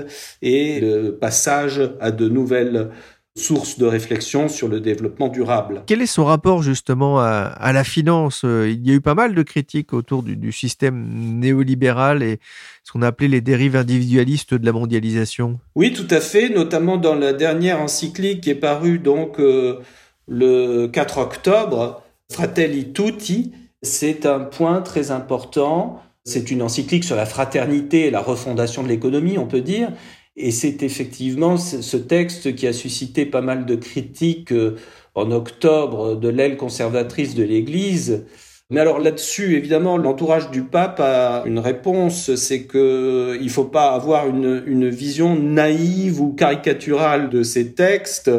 et 0.43 0.79
le 0.79 1.17
passage 1.17 1.81
à 1.99 2.11
de 2.11 2.29
nouvelles 2.29 2.91
source 3.37 3.77
de 3.79 3.85
réflexion 3.85 4.49
sur 4.49 4.67
le 4.67 4.81
développement 4.81 5.29
durable. 5.29 5.83
Quel 5.87 6.01
est 6.01 6.05
son 6.05 6.25
rapport 6.25 6.61
justement 6.61 7.19
à, 7.19 7.71
la 7.71 7.83
finance? 7.83 8.43
Il 8.43 8.85
y 8.85 8.91
a 8.91 8.95
eu 8.95 9.01
pas 9.01 9.15
mal 9.15 9.33
de 9.33 9.41
critiques 9.41 9.93
autour 9.93 10.23
du, 10.23 10.51
système 10.51 11.07
néolibéral 11.39 12.23
et 12.23 12.39
ce 12.83 12.91
qu'on 12.91 13.01
a 13.01 13.07
appelé 13.07 13.29
les 13.29 13.41
dérives 13.41 13.75
individualistes 13.75 14.53
de 14.53 14.65
la 14.65 14.73
mondialisation. 14.73 15.59
Oui, 15.75 15.93
tout 15.93 16.07
à 16.09 16.19
fait, 16.19 16.49
notamment 16.49 16.97
dans 16.97 17.15
la 17.15 17.31
dernière 17.31 17.79
encyclique 17.79 18.41
qui 18.41 18.49
est 18.49 18.55
parue 18.55 18.99
donc 18.99 19.39
euh, 19.39 19.79
le 20.27 20.87
4 20.87 21.17
octobre, 21.19 22.03
Fratelli 22.31 22.91
Tutti. 22.91 23.53
C'est 23.81 24.25
un 24.25 24.41
point 24.41 24.81
très 24.81 25.11
important. 25.11 26.01
C'est 26.23 26.51
une 26.51 26.61
encyclique 26.61 27.03
sur 27.03 27.15
la 27.15 27.25
fraternité 27.25 28.07
et 28.07 28.11
la 28.11 28.21
refondation 28.21 28.83
de 28.83 28.87
l'économie, 28.87 29.37
on 29.37 29.47
peut 29.47 29.61
dire. 29.61 29.89
Et 30.35 30.51
c'est 30.51 30.81
effectivement 30.83 31.57
ce 31.57 31.97
texte 31.97 32.55
qui 32.55 32.65
a 32.67 32.73
suscité 32.73 33.25
pas 33.25 33.41
mal 33.41 33.65
de 33.65 33.75
critiques 33.75 34.53
euh, 34.53 34.77
en 35.13 35.31
octobre 35.31 36.15
de 36.15 36.29
l'aile 36.29 36.55
conservatrice 36.55 37.35
de 37.35 37.43
l'Église. 37.43 38.25
Mais 38.69 38.79
alors 38.79 38.99
là-dessus, 38.99 39.57
évidemment, 39.57 39.97
l'entourage 39.97 40.49
du 40.49 40.63
pape 40.63 41.01
a 41.01 41.43
une 41.45 41.59
réponse, 41.59 42.33
c'est 42.35 42.63
que 42.63 43.37
il 43.41 43.49
faut 43.49 43.65
pas 43.65 43.91
avoir 43.93 44.29
une, 44.29 44.63
une 44.65 44.87
vision 44.89 45.35
naïve 45.35 46.21
ou 46.21 46.31
caricaturale 46.33 47.29
de 47.29 47.43
ces 47.43 47.73
textes. 47.73 48.31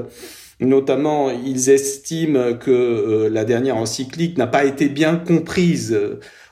Notamment, 0.61 1.31
ils 1.31 1.69
estiment 1.69 2.55
que 2.55 2.71
euh, 2.71 3.29
la 3.29 3.45
dernière 3.45 3.77
encyclique 3.77 4.39
n'a 4.39 4.47
pas 4.47 4.65
été 4.65 4.89
bien 4.89 5.17
comprise. 5.17 5.99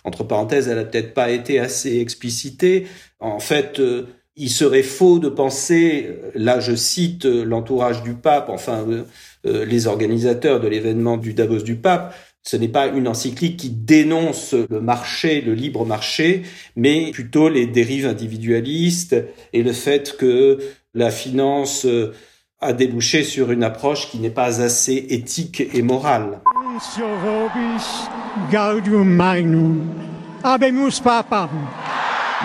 Entre 0.05 0.25
parenthèses, 0.25 0.69
elle 0.69 0.79
a 0.79 0.85
peut-être 0.85 1.15
pas 1.15 1.31
été 1.31 1.59
assez 1.59 1.99
explicitée. 2.01 2.87
En 3.21 3.39
fait, 3.39 3.81
euh, 3.81 4.07
il 4.41 4.49
serait 4.49 4.83
faux 4.83 5.19
de 5.19 5.29
penser, 5.29 6.17
là 6.35 6.61
je 6.61 6.75
cite 6.75 7.27
l'entourage 7.27 8.03
du 8.03 8.15
pape, 8.15 8.49
enfin 8.49 8.87
euh, 8.89 9.03
euh, 9.47 9.67
les 9.67 9.87
organisateurs 9.87 10.61
de 10.61 10.67
l'événement 10.67 11.19
du 11.19 11.35
Davos 11.35 11.61
du 11.61 11.77
pape, 11.77 12.15
ce 12.43 12.57
n'est 12.57 12.69
pas 12.69 12.87
une 12.87 13.07
encyclique 13.07 13.59
qui 13.59 13.69
dénonce 13.69 14.55
le 14.55 14.81
marché, 14.81 15.43
le 15.43 15.53
libre 15.53 15.85
marché, 15.85 16.43
mais 16.75 17.11
plutôt 17.11 17.51
les 17.51 17.67
dérives 17.67 18.07
individualistes 18.07 19.15
et 19.53 19.63
le 19.63 19.73
fait 19.73 20.17
que 20.17 20.59
la 20.95 21.11
finance 21.11 21.85
euh, 21.85 22.15
a 22.63 22.73
débouché 22.73 23.25
sur 23.25 23.51
une 23.51 23.63
approche 23.63 24.11
qui 24.11 24.19
n'est 24.21 24.31
pas 24.31 24.63
assez 24.63 25.07
éthique 25.11 25.63
et 25.75 25.83
morale. 25.83 26.41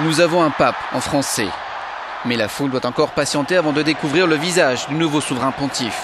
Nous 0.03 0.19
avons 0.19 0.41
un 0.43 0.51
pape 0.51 0.75
en 0.91 0.99
français. 0.99 1.47
Mais 2.25 2.35
la 2.35 2.47
foule 2.47 2.71
doit 2.71 2.85
encore 2.85 3.11
patienter 3.11 3.55
avant 3.55 3.71
de 3.71 3.81
découvrir 3.81 4.25
le 4.25 4.35
visage 4.35 4.87
du 4.87 4.95
nouveau 4.95 5.21
souverain 5.21 5.51
pontife. 5.51 6.01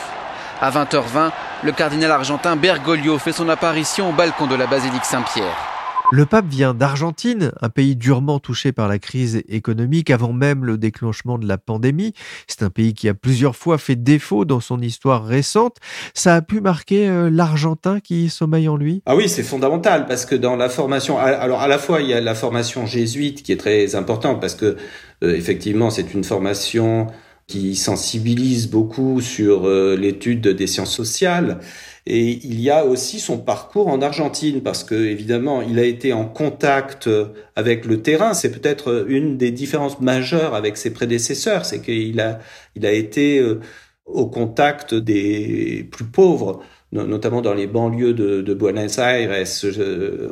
À 0.62 0.70
20h20, 0.70 1.32
le 1.64 1.72
cardinal 1.72 2.12
argentin 2.12 2.56
Bergoglio 2.56 3.18
fait 3.18 3.32
son 3.32 3.50
apparition 3.50 4.10
au 4.10 4.14
balcon 4.14 4.46
de 4.46 4.56
la 4.56 4.68
basilique 4.68 5.06
Saint-Pierre. 5.06 5.71
Le 6.14 6.26
pape 6.26 6.48
vient 6.50 6.74
d'Argentine, 6.74 7.54
un 7.62 7.70
pays 7.70 7.96
durement 7.96 8.40
touché 8.40 8.74
par 8.74 8.90
la 8.90 9.00
crise 9.00 9.44
économique 9.48 10.10
avant 10.10 10.34
même 10.34 10.66
le 10.66 10.78
déclenchement 10.78 11.38
de 11.38 11.48
la 11.48 11.58
pandémie. 11.58 12.12
C'est 12.48 12.64
un 12.64 12.70
pays 12.70 12.94
qui 12.94 13.08
a 13.08 13.14
plusieurs 13.14 13.56
fois 13.56 13.78
fait 13.78 13.96
défaut 13.96 14.44
dans 14.44 14.60
son 14.60 14.82
histoire 14.82 15.24
récente. 15.24 15.78
Ça 16.14 16.36
a 16.36 16.42
pu 16.42 16.60
marquer 16.60 17.08
euh, 17.08 17.30
l'Argentin 17.30 18.02
qui 18.02 18.28
sommeille 18.28 18.68
en 18.68 18.76
lui? 18.76 19.02
Ah 19.06 19.16
oui, 19.16 19.30
c'est 19.30 19.42
fondamental 19.42 20.06
parce 20.06 20.26
que 20.26 20.36
dans 20.36 20.58
la 20.58 20.68
formation, 20.68 21.18
alors 21.18 21.62
à 21.62 21.70
la 21.70 21.78
fois 21.78 22.02
il 22.02 22.10
y 22.10 22.14
a 22.14 22.20
la 22.20 22.36
formation 22.36 22.86
jésuite 22.86 23.42
qui 23.42 23.54
est 23.54 23.58
très 23.58 23.96
importante 23.96 24.42
parce 24.42 24.56
que 24.56 24.76
euh, 25.24 25.34
effectivement 25.34 25.92
c'est 25.92 26.14
une 26.14 26.26
formation 26.26 27.08
qui 27.52 27.76
sensibilise 27.76 28.70
beaucoup 28.70 29.20
sur 29.22 29.68
euh, 29.68 29.98
l'étude 29.98 30.48
des 30.48 30.68
sciences 30.68 30.96
sociales 30.96 31.60
et 32.08 32.40
il 32.44 32.60
y 32.60 32.70
a 32.72 32.86
aussi 32.86 33.20
son 33.20 33.38
parcours 33.38 33.88
en 33.88 34.02
Argentine, 34.02 34.62
parce 34.62 34.84
que 34.84 34.96
évidemment, 34.96 35.62
il 35.62 35.78
a 35.78 35.84
été 35.84 36.14
en 36.14 36.26
contact 36.26 37.08
avec 37.56 37.86
le 37.86 38.02
terrain. 38.02 38.34
C'est 38.34 38.52
peut-être 38.52 39.06
une 39.08 39.38
des 39.38 39.52
différences 39.52 40.00
majeures 40.02 40.56
avec 40.56 40.78
ses 40.78 40.92
prédécesseurs, 40.94 41.66
c'est 41.66 41.82
qu'il 41.82 42.20
a, 42.20 42.40
il 42.76 42.86
a 42.88 42.92
été 42.92 43.40
euh, 43.40 43.60
au 44.06 44.26
contact 44.26 44.96
des 44.96 45.88
plus 45.92 46.06
pauvres 46.06 46.62
notamment 46.92 47.42
dans 47.42 47.54
les 47.54 47.68
banlieues 47.68 48.14
de, 48.14 48.54
Buenos 48.54 48.98
Aires. 48.98 49.46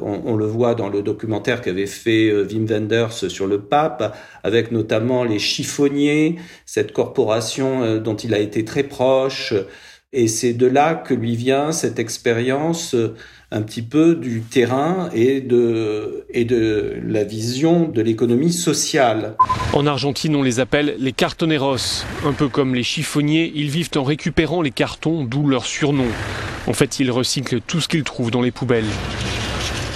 On, 0.02 0.36
le 0.36 0.46
voit 0.46 0.76
dans 0.76 0.90
le 0.90 1.02
documentaire 1.02 1.62
qu'avait 1.62 1.86
fait 1.86 2.30
euh, 2.30 2.46
Wim 2.46 2.66
Wenders 2.66 3.14
sur 3.14 3.48
le 3.48 3.62
pape, 3.62 4.16
avec 4.44 4.72
notamment 4.72 5.24
les 5.24 5.40
chiffonniers, 5.40 6.36
cette 6.66 6.92
corporation 6.92 7.84
euh, 7.84 8.00
dont 8.00 8.16
il 8.16 8.34
a 8.34 8.40
été 8.40 8.66
très 8.66 8.84
proche. 8.84 9.54
Et 10.12 10.28
c'est 10.28 10.54
de 10.54 10.66
là 10.66 10.96
que 10.96 11.14
lui 11.14 11.36
vient 11.36 11.72
cette 11.72 12.00
expérience 12.00 12.96
euh, 12.96 13.16
un 13.52 13.62
petit 13.62 13.84
peu 13.84 14.16
du 14.16 14.42
terrain 14.42 15.12
et 15.14 15.40
de, 15.40 16.26
et 16.32 16.46
de 16.46 16.96
la 17.06 17.24
vision 17.24 17.88
de 17.88 18.02
l'économie 18.02 18.52
sociale. 18.52 19.36
En 19.72 19.86
Argentine, 19.86 20.36
on 20.36 20.42
les 20.42 20.60
appelle 20.60 20.96
les 20.98 21.12
cartoneros. 21.12 22.06
Un 22.26 22.34
peu 22.34 22.48
comme 22.48 22.74
les 22.74 22.82
chiffonniers, 22.82 23.52
ils 23.54 23.70
vivent 23.70 23.92
en 23.98 24.04
récupérant 24.04 24.64
les 24.64 24.72
cartons, 24.72 25.26
d'où 25.26 25.48
leur 25.48 25.68
surnom. 25.68 26.08
En 26.66 26.74
fait, 26.74 27.00
ils 27.00 27.12
recyclent 27.12 27.62
tout 27.62 27.80
ce 27.80 27.88
qu'ils 27.88 28.04
trouvent 28.04 28.32
dans 28.32 28.42
les 28.42 28.52
poubelles. 28.52 28.90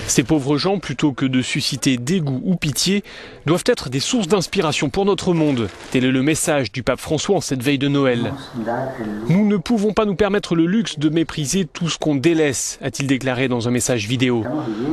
Ces 0.08 0.24
pauvres 0.24 0.58
gens, 0.58 0.80
plutôt 0.80 1.14
que 1.14 1.26
de 1.26 1.42
susciter 1.42 1.98
dégoût 1.98 2.42
ou 2.44 2.56
pitié, 2.56 3.04
doivent 3.46 3.64
être 3.66 3.90
des 3.90 4.00
sources 4.00 4.28
d'inspiration 4.28 4.90
pour 4.90 5.06
notre 5.06 5.34
monde. 5.34 5.70
Tel 5.92 6.06
est 6.06 6.12
le 6.12 6.22
message 6.22 6.72
du 6.72 6.84
pape 6.84 7.00
François 7.00 7.38
en 7.38 7.42
cette 7.42 7.64
veille 7.64 7.78
de 7.78 7.88
Noël. 7.88 8.34
Nous 9.30 9.48
ne 9.48 9.58
pouvons 9.58 9.94
pas 9.94 10.06
nous 10.06 10.16
permettre 10.16 10.56
le 10.56 10.66
luxe 10.66 11.00
de 11.00 11.10
mépriser 11.10 11.66
tout 11.66 11.90
ce 11.90 11.98
qu'on 11.98 12.16
délaisse, 12.16 12.80
a-t-il 12.82 13.08
déclaré 13.08 13.48
dans 13.48 13.68
un 13.68 13.72
message 13.72 14.08
vidéo. 14.08 14.44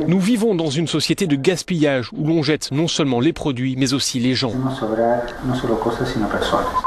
Nous 0.07 0.19
vivons 0.19 0.55
dans 0.55 0.69
une 0.69 0.87
société 0.87 1.27
de 1.27 1.35
gaspillage 1.35 2.09
où 2.13 2.27
l'on 2.27 2.43
jette 2.43 2.71
non 2.71 2.87
seulement 2.87 3.19
les 3.19 3.33
produits, 3.33 3.75
mais 3.77 3.93
aussi 3.93 4.19
les 4.19 4.35
gens. 4.35 4.53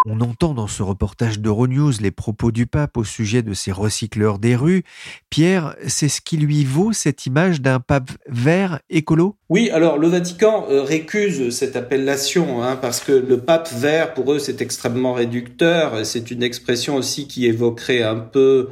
On 0.07 0.21
entend 0.21 0.55
dans 0.55 0.67
ce 0.67 0.83
reportage 0.83 1.39
d'Euronews 1.39 1.93
les 2.01 2.11
propos 2.11 2.51
du 2.51 2.67
pape 2.67 2.97
au 2.97 3.05
sujet 3.05 3.43
de 3.43 3.55
ces 3.55 3.73
recycleurs 3.73 4.39
des 4.39 4.57
rues. 4.57 4.85
Pierre, 5.31 5.75
c'est 5.87 6.09
ce 6.09 6.21
qui 6.21 6.37
lui 6.37 6.65
vaut 6.65 6.93
cette 6.93 7.27
image 7.27 7.61
d'un 7.61 7.81
pape 7.81 8.11
vert 8.29 8.81
écolo? 8.91 9.37
Oui, 9.49 9.71
alors 9.71 9.99
le 9.99 10.09
Vatican 10.09 10.67
euh, 10.71 10.83
récuse 10.83 11.51
cette 11.51 11.77
appellation 11.77 12.63
hein, 12.63 12.77
parce 12.81 13.01
que 13.01 13.13
le 13.13 13.39
pape 13.39 13.69
vert, 13.73 14.15
pour 14.15 14.33
eux, 14.33 14.39
c'est 14.39 14.61
extrêmement 14.61 15.13
réducteur. 15.13 16.05
C'est 16.05 16.31
une 16.31 16.43
expression 16.43 16.97
aussi 16.97 17.27
qui 17.29 17.47
évoquerait 17.47 18.03
un 18.03 18.17
peu 18.17 18.69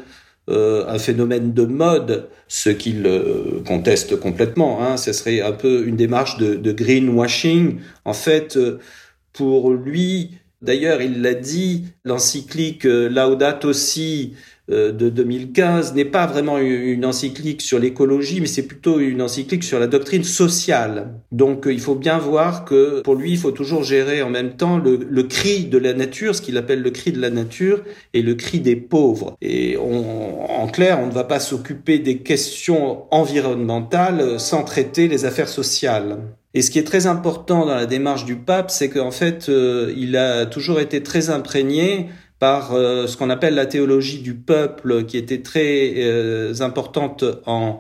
euh, 0.51 0.85
un 0.89 0.99
phénomène 0.99 1.53
de 1.53 1.65
mode, 1.65 2.29
ce 2.49 2.71
qu'il 2.71 3.07
euh, 3.07 3.63
conteste 3.67 4.19
complètement. 4.19 4.83
Hein. 4.83 4.97
Ce 4.97 5.13
serait 5.13 5.41
un 5.41 5.53
peu 5.53 5.87
une 5.87 5.97
démarche 5.97 6.39
de, 6.39 6.73
greenwashing. 6.73 7.79
En 8.05 8.15
fait, 8.15 8.59
pour 9.33 9.73
lui, 9.73 10.33
D'ailleurs, 10.63 11.03
il 11.03 11.23
l'a 11.23 11.35
dit, 11.35 11.87
l'encyclique 12.05 12.85
Laudato 12.85 13.73
Si 13.73 14.35
euh, 14.35 14.37
de 14.69 15.09
2015 15.09 15.95
n'est 15.95 16.05
pas 16.05 16.27
vraiment 16.27 16.59
une 16.59 17.05
encyclique 17.05 17.63
sur 17.63 17.79
l'écologie, 17.79 18.41
mais 18.41 18.47
c'est 18.47 18.67
plutôt 18.67 19.01
une 19.01 19.21
encyclique 19.21 19.65
sur 19.65 19.81
la 19.81 19.87
doctrine 19.87 20.25
sociale. 20.25 21.15
Donc 21.33 21.67
euh, 21.67 21.73
il 21.73 21.81
faut 21.81 21.95
bien 21.95 22.19
voir 22.19 22.65
que 22.65 23.01
pour 23.03 23.15
lui, 23.15 23.33
il 23.33 23.39
faut 23.39 23.51
toujours 23.51 23.83
gérer 23.83 24.23
en 24.23 24.31
même 24.31 24.57
temps 24.57 24.79
le, 24.79 25.23
cri 25.25 25.65
de 25.65 25.79
la 25.79 25.95
nature, 25.95 26.35
ce 26.35 26.43
qu'il 26.43 26.57
appelle 26.57 26.83
le 26.83 26.91
cri 26.91 27.13
de 27.13 27.21
la 27.21 27.31
nature, 27.31 27.83
et 28.15 28.23
le 28.23 28.35
cri 28.35 28.61
des 28.61 28.77
pauvres. 28.77 29.37
Et 29.41 29.77
en 29.77 30.67
clair, 30.69 31.01
on 31.01 31.07
ne 31.07 31.13
va 31.13 31.25
pas 31.25 31.41
s'occuper 31.41 31.99
des 31.99 32.19
questions 32.19 33.05
environnementales 33.11 34.39
sans 34.39 34.63
traiter 34.63 35.09
les 35.09 35.25
affaires 35.25 35.49
sociales. 35.49 36.19
Et 36.55 36.61
ce 36.61 36.71
qui 36.71 36.79
est 36.79 36.85
très 36.85 37.07
important 37.07 37.65
dans 37.65 37.75
la 37.75 37.87
démarche 37.87 38.25
du 38.25 38.37
pape, 38.37 38.71
c'est 38.71 38.91
qu'en 38.91 39.11
fait, 39.11 39.49
euh, 39.49 39.93
il 39.97 40.17
a 40.17 40.45
toujours 40.45 40.81
été 40.81 41.03
très 41.03 41.31
imprégné 41.31 42.09
par 42.43 42.75
euh, 42.75 43.07
ce 43.07 43.17
qu'on 43.17 43.31
appelle 43.31 43.55
la 43.55 43.67
théologie 43.67 44.19
du 44.19 44.35
peuple, 44.35 45.05
qui 45.05 45.17
était 45.17 45.43
très 45.43 45.93
euh, 45.99 46.53
importante 46.59 47.25
en, 47.47 47.79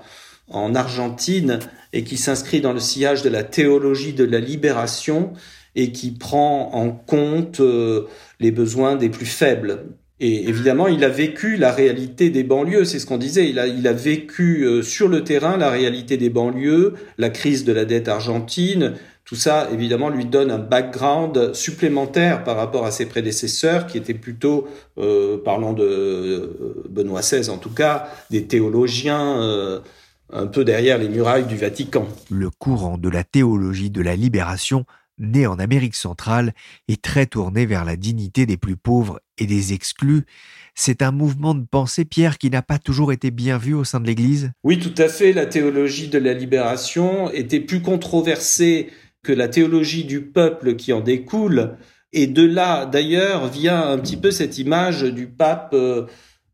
en 0.49 0.75
Argentine 0.77 1.59
et 1.93 2.05
qui 2.05 2.17
s'inscrit 2.17 2.61
dans 2.61 2.73
le 2.73 2.79
sillage 2.79 3.23
de 3.23 3.29
la 3.29 3.43
théologie 3.43 4.13
de 4.13 4.23
la 4.23 4.39
libération 4.39 5.33
et 5.75 5.91
qui 5.91 6.13
prend 6.13 6.71
en 6.75 6.93
compte 6.93 7.59
euh, 7.59 8.07
les 8.39 8.53
besoins 8.53 8.95
des 8.95 9.09
plus 9.09 9.27
faibles. 9.27 9.81
Et 10.21 10.49
évidemment, 10.49 10.87
il 10.87 11.03
a 11.03 11.09
vécu 11.09 11.57
la 11.57 11.73
réalité 11.73 12.31
des 12.31 12.45
banlieues, 12.45 12.85
c'est 12.85 13.01
ce 13.01 13.07
qu'on 13.07 13.19
disait. 13.19 13.51
Il 13.51 13.59
a, 13.59 13.67
il 13.67 13.89
a 13.89 13.93
vécu 13.93 14.81
sur 14.85 15.09
le 15.09 15.25
terrain 15.25 15.57
la 15.57 15.71
réalité 15.71 16.17
des 16.17 16.31
banlieues, 16.31 16.95
la 17.19 17.31
crise 17.31 17.65
de 17.65 17.73
la 17.73 17.85
dette 17.85 18.07
argentine, 18.07 18.95
tout 19.25 19.37
ça, 19.37 19.69
évidemment, 19.73 20.09
lui 20.09 20.25
donne 20.25 20.51
un 20.51 20.59
background 20.59 21.55
supplémentaire 21.55 22.43
par 22.45 22.57
rapport 22.57 22.85
à 22.85 22.91
ses 22.91 23.07
prédécesseurs, 23.07 23.87
qui 23.87 23.97
étaient 23.97 24.15
plutôt, 24.15 24.67
euh, 24.99 25.39
parlant 25.43 25.73
de 25.73 25.85
euh, 25.85 26.85
Benoît 26.91 27.21
XVI 27.21 27.49
en 27.49 27.59
tout 27.59 27.71
cas, 27.71 28.09
des 28.31 28.47
théologiens 28.47 29.41
euh, 29.41 29.81
un 30.33 30.47
peu 30.47 30.65
derrière 30.65 30.99
les 30.99 31.09
murailles 31.09 31.47
du 31.47 31.57
Vatican. 31.57 32.07
Le 32.31 32.51
courant 32.51 32.99
de 32.99 33.09
la 33.09 33.23
théologie 33.23 33.91
de 33.91 34.03
la 34.03 34.17
libération, 34.17 34.87
né 35.19 35.47
en 35.47 35.59
Amérique 35.59 35.95
centrale, 35.95 36.53
est 36.89 37.01
très 37.01 37.27
tourné 37.27 37.65
vers 37.65 37.85
la 37.85 37.97
dignité 37.97 38.45
des 38.45 38.57
plus 38.57 38.77
pauvres 38.77 39.21
et 39.39 39.47
des 39.47 39.73
exclus. 39.73 40.25
C'est 40.75 41.03
un 41.03 41.13
mouvement 41.13 41.55
de 41.55 41.65
pensée, 41.71 42.05
Pierre, 42.05 42.39
qui 42.39 42.51
n'a 42.51 42.63
pas 42.63 42.79
toujours 42.79 43.13
été 43.13 43.31
bien 43.31 43.59
vu 43.59 43.75
au 43.75 43.85
sein 43.85 44.01
de 44.01 44.07
l'Église? 44.07 44.53
Oui, 44.65 44.79
tout 44.79 44.95
à 44.97 45.09
fait. 45.09 45.33
La 45.33 45.47
théologie 45.47 46.09
de 46.09 46.19
la 46.19 46.33
libération 46.33 47.31
était 47.31 47.61
plus 47.61 47.83
controversée 47.83 48.91
que 49.23 49.33
la 49.33 49.49
théologie 49.49 50.05
du 50.05 50.21
peuple 50.23 50.77
qui 50.77 50.93
en 50.93 51.01
découle. 51.01 51.77
Et 52.13 52.27
de 52.27 52.45
là, 52.45 52.87
d'ailleurs, 52.87 53.49
vient 53.49 53.91
un 53.91 53.99
petit 53.99 54.17
peu 54.17 54.31
cette 54.31 54.59
image 54.59 55.03
du 55.03 55.29
pape 55.29 55.71
euh, 55.73 56.07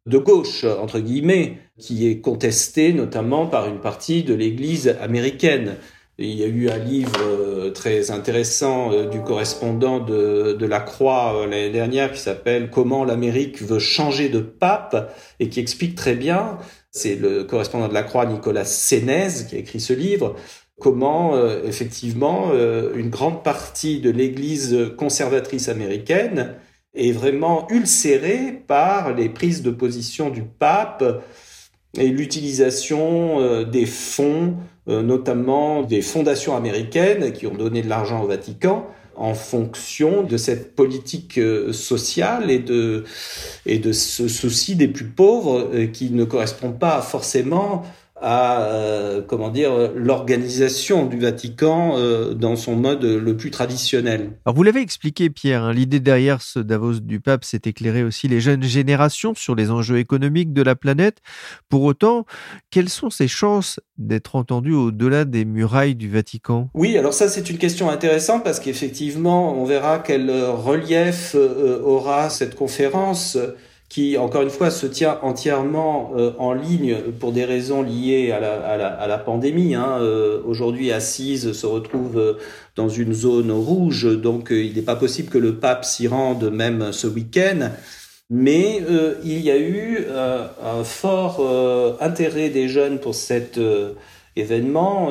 de 0.07 0.19
gauche, 0.19 0.65
entre 0.65 1.01
guillemets, 1.01 1.59
qui 1.79 2.09
est 2.09 2.21
contestée 2.21 2.93
notamment 2.93 3.47
par 3.47 3.67
une 3.67 3.81
partie 3.81 4.23
de 4.23 4.35
l'Église 4.35 4.97
américaine. 5.01 5.77
il 6.19 6.35
y 6.35 6.45
a 6.45 6.47
eu 6.47 6.69
un 6.69 6.79
livre 6.79 7.21
euh, 7.23 7.71
très 7.71 8.11
intéressant 8.11 8.93
euh, 8.93 9.07
du 9.07 9.21
correspondant 9.23 9.99
de, 9.99 10.53
de 10.53 10.67
la 10.67 10.81
Croix 10.81 11.47
l'année 11.47 11.71
dernière 11.71 12.13
qui 12.13 12.21
s'appelle 12.21 12.71
Comment 12.71 13.05
l'Amérique 13.05 13.63
veut 13.63 13.79
changer 13.79 14.29
de 14.29 14.41
pape 14.41 15.15
et 15.41 15.49
qui 15.49 15.59
explique 15.61 15.95
très 15.97 16.15
bien, 16.15 16.59
c'est 16.91 17.17
le 17.17 17.45
correspondant 17.45 17.89
de 17.89 17.95
la 17.95 18.03
Croix 18.03 18.27
Nicolas 18.27 18.65
Sénez 18.65 19.29
qui 19.49 19.57
a 19.57 19.59
écrit 19.59 19.81
ce 19.81 19.93
livre, 19.93 20.37
comment 20.81 21.35
euh, 21.35 21.63
effectivement 21.65 22.51
euh, 22.53 22.93
une 22.95 23.11
grande 23.11 23.43
partie 23.43 24.01
de 24.01 24.11
l'Église 24.11 24.93
conservatrice 24.97 25.69
américaine 25.69 26.55
est 26.95 27.13
vraiment 27.13 27.67
ulcérée 27.71 28.63
par 28.67 29.15
les 29.15 29.29
prises 29.29 29.63
de 29.63 29.71
position 29.71 30.31
du 30.31 30.43
pape 30.43 31.23
et 31.97 32.09
l'utilisation 32.09 33.41
euh, 33.41 33.65
des 33.65 33.87
fonds, 33.87 34.57
notamment 34.87 35.83
des 35.83 36.01
fondations 36.01 36.57
américaines 36.57 37.33
qui 37.33 37.47
ont 37.47 37.55
donné 37.55 37.83
de 37.83 37.91
l'argent 37.91 38.23
au 38.23 38.27
Vatican 38.27 38.87
en 39.17 39.35
fonction 39.35 40.23
de 40.23 40.39
cette 40.39 40.75
politique 40.75 41.39
sociale 41.73 42.51
et 42.51 42.59
de, 42.59 43.05
et 43.67 43.79
de 43.79 43.93
ce 43.93 44.29
souci 44.29 44.77
des 44.77 44.89
plus 44.89 45.05
pauvres 45.05 45.69
qui 45.93 46.09
ne 46.11 46.25
correspond 46.25 46.73
pas 46.73 47.03
forcément 47.03 47.85
à 48.21 48.63
euh, 48.63 49.23
comment 49.27 49.51
dire 49.51 49.93
l'organisation 49.95 51.07
du 51.07 51.19
Vatican 51.19 51.95
euh, 51.97 52.35
dans 52.35 52.57
son 52.57 52.77
mode 52.77 53.05
le 53.05 53.37
plus 53.37 53.51
traditionnel. 53.51 54.31
Alors 54.45 54.57
vous 54.57 54.63
l'avez 54.63 54.81
expliqué 54.81 55.31
Pierre, 55.31 55.65
hein, 55.65 55.73
l'idée 55.73 56.01
derrière 56.01 56.43
ce 56.43 56.59
Davos 56.59 57.01
du 57.01 57.21
pape, 57.21 57.45
c'est 57.45 57.67
éclairer 57.67 58.03
aussi 58.03 58.29
les 58.29 58.41
jeunes 58.41 58.63
générations 58.63 59.35
sur 59.35 59.55
les 59.55 59.71
enjeux 59.71 59.99
économiques 59.99 60.53
de 60.53 60.63
la 60.63 60.75
planète. 60.75 61.19
Pour 61.69 61.83
autant, 61.83 62.27
quelles 62.71 62.89
sont 62.89 63.11
ses 63.11 63.29
chances 63.29 63.81
d'être 63.97 64.37
entendu 64.37 64.73
au-delà 64.73 65.25
des 65.25 65.45
murailles 65.45 65.95
du 65.95 66.09
Vatican? 66.09 66.71
Oui, 66.75 66.97
alors 66.97 67.15
ça 67.15 67.29
c'est 67.29 67.51
une 67.51 67.59
question 67.59 67.91
intéressante 67.91 68.45
parce 68.45 68.61
qu'effectivement, 68.61 69.61
on 69.61 69.65
verra 69.65 69.99
quel 69.99 70.31
relief 70.31 71.35
euh, 71.35 71.81
aura 71.83 72.31
cette 72.31 72.55
conférence 72.55 73.39
qui, 73.89 74.19
encore 74.19 74.43
une 74.43 74.51
fois, 74.51 74.71
se 74.71 74.87
tient 74.87 75.19
entièrement 75.23 76.13
euh, 76.17 76.33
en 76.39 76.53
ligne 76.53 76.97
pour 77.19 77.33
des 77.33 77.45
raisons 77.47 77.83
liées 77.83 78.33
à 78.33 78.41
la, 78.41 78.61
à 78.61 78.77
la, 78.77 78.89
à 78.89 79.07
la 79.07 79.19
pandémie. 79.19 79.75
Hein. 79.75 79.99
Euh, 80.01 80.43
Aujourd'hui, 80.45 80.93
Assise 80.93 81.53
se 81.53 81.67
retrouve 81.67 82.19
euh, 82.19 82.35
dans 82.77 82.91
une 82.91 83.15
zone 83.15 83.51
rouge, 83.51 84.07
donc 84.21 84.49
il 84.51 84.75
n'est 84.75 84.83
pas 84.83 84.97
possible 84.97 85.31
que 85.31 85.39
le 85.39 85.55
pape 85.55 85.85
s'y 85.85 86.07
rende 86.07 86.51
même 86.51 86.93
ce 86.93 87.07
week-end. 87.07 87.71
Mais 88.31 88.83
il 89.25 89.41
y 89.41 89.51
a 89.51 89.57
eu 89.57 90.05
un 90.11 90.85
fort 90.85 91.41
intérêt 91.99 92.51
des 92.51 92.69
jeunes 92.69 92.99
pour 92.99 93.15
cet 93.15 93.59
événement. 94.37 95.09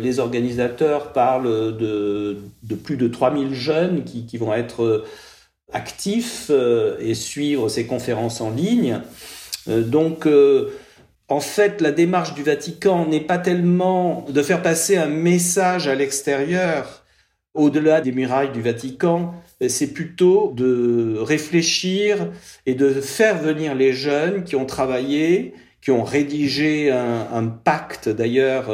les 0.00 0.20
organisateurs 0.20 1.12
parlent 1.12 1.76
de, 1.76 2.36
de, 2.62 2.74
plus 2.76 2.96
de 2.96 3.08
3000 3.08 3.52
jeunes 3.52 4.04
qui, 4.04 4.26
qui 4.26 4.38
vont 4.38 4.54
être 4.54 5.02
actif 5.72 6.48
euh, 6.50 6.96
et 7.00 7.14
suivre 7.14 7.68
ces 7.68 7.86
conférences 7.86 8.40
en 8.40 8.50
ligne. 8.50 9.00
Euh, 9.68 9.82
donc, 9.82 10.26
euh, 10.26 10.70
en 11.28 11.40
fait, 11.40 11.80
la 11.80 11.92
démarche 11.92 12.34
du 12.34 12.42
Vatican 12.42 13.06
n'est 13.06 13.20
pas 13.20 13.38
tellement 13.38 14.26
de 14.28 14.42
faire 14.42 14.62
passer 14.62 14.96
un 14.96 15.06
message 15.06 15.88
à 15.88 15.94
l'extérieur, 15.94 17.04
au-delà 17.54 18.00
des 18.00 18.12
murailles 18.12 18.52
du 18.52 18.62
Vatican, 18.62 19.34
c'est 19.68 19.92
plutôt 19.92 20.52
de 20.56 21.16
réfléchir 21.18 22.30
et 22.64 22.74
de 22.74 22.90
faire 22.90 23.38
venir 23.38 23.74
les 23.74 23.92
jeunes 23.92 24.44
qui 24.44 24.56
ont 24.56 24.64
travaillé, 24.64 25.54
qui 25.82 25.90
ont 25.90 26.02
rédigé 26.02 26.90
un, 26.90 27.28
un 27.30 27.46
pacte 27.46 28.08
d'ailleurs 28.08 28.70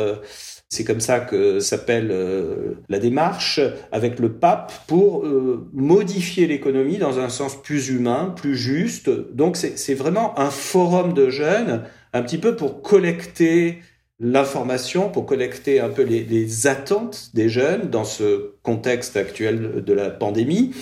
c'est 0.69 0.85
comme 0.85 1.01
ça 1.01 1.21
que 1.21 1.61
s'appelle 1.61 2.11
euh, 2.11 2.75
la 2.91 2.99
démarche 2.99 3.59
avec 3.91 4.19
le 4.19 4.35
pape 4.35 4.73
pour 4.87 5.25
euh, 5.25 5.67
modifier 5.73 6.47
l'économie 6.47 6.99
dans 6.99 7.19
un 7.19 7.31
sens 7.31 7.61
plus 7.61 7.89
humain, 7.89 8.35
plus 8.37 8.55
juste. 8.55 9.09
Donc 9.35 9.57
c'est 9.57 9.95
vraiment 9.95 10.39
un 10.39 10.51
forum 10.51 11.15
de 11.15 11.31
jeunes, 11.31 11.85
un 12.13 12.23
petit 12.23 12.37
peu 12.37 12.55
pour 12.55 12.83
collecter 12.83 13.79
l'information, 14.21 15.09
pour 15.09 15.25
collecter 15.25 15.81
un 15.81 15.89
peu 15.89 16.03
les, 16.03 16.67
attentes 16.67 17.31
des 17.33 17.49
jeunes 17.49 17.89
dans 17.89 18.05
ce 18.05 18.53
contexte 18.63 19.17
actuel 19.17 19.83
de 19.83 19.93
la 19.95 20.11
pandémie. 20.11 20.75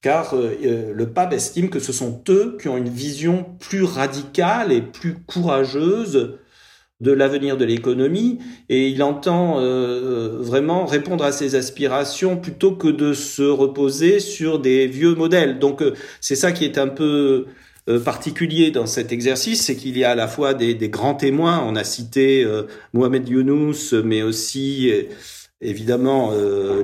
Car 0.00 0.34
euh, 0.34 0.92
le 0.94 1.10
pape 1.10 1.34
estime 1.34 1.68
que 1.68 1.80
ce 1.80 1.92
sont 1.92 2.22
eux 2.30 2.56
qui 2.60 2.68
ont 2.68 2.78
une 2.78 2.88
vision 2.88 3.44
plus 3.58 3.82
radicale 3.82 4.72
et 4.72 4.80
plus 4.80 5.14
courageuse 5.26 6.38
de 7.00 7.10
l'avenir 7.12 7.56
de 7.56 7.64
l'économie 7.64 8.38
et 8.68 8.88
il 8.88 9.02
entend 9.02 9.58
euh, 9.58 10.38
vraiment 10.38 10.86
répondre 10.86 11.24
à 11.24 11.32
ses 11.32 11.54
aspirations 11.56 12.36
plutôt 12.36 12.72
que 12.72 12.88
de 12.88 13.12
se 13.12 13.42
reposer 13.42 14.20
sur 14.20 14.60
des 14.60 14.86
vieux 14.86 15.14
modèles. 15.14 15.58
Donc 15.58 15.82
euh, 15.82 15.94
c'est 16.20 16.36
ça 16.36 16.52
qui 16.52 16.64
est 16.64 16.78
un 16.78 16.88
peu 16.88 17.46
euh, 17.88 18.00
particulier 18.00 18.70
dans 18.70 18.86
cet 18.86 19.12
exercice, 19.12 19.62
c'est 19.62 19.76
qu'il 19.76 19.98
y 19.98 20.04
a 20.04 20.12
à 20.12 20.14
la 20.14 20.28
fois 20.28 20.54
des, 20.54 20.74
des 20.74 20.88
grands 20.88 21.14
témoins, 21.14 21.64
on 21.66 21.74
a 21.74 21.84
cité 21.84 22.46
Mohamed 22.92 23.28
Younous, 23.28 23.92
mais 24.04 24.22
aussi 24.22 24.90
évidemment 25.64 26.32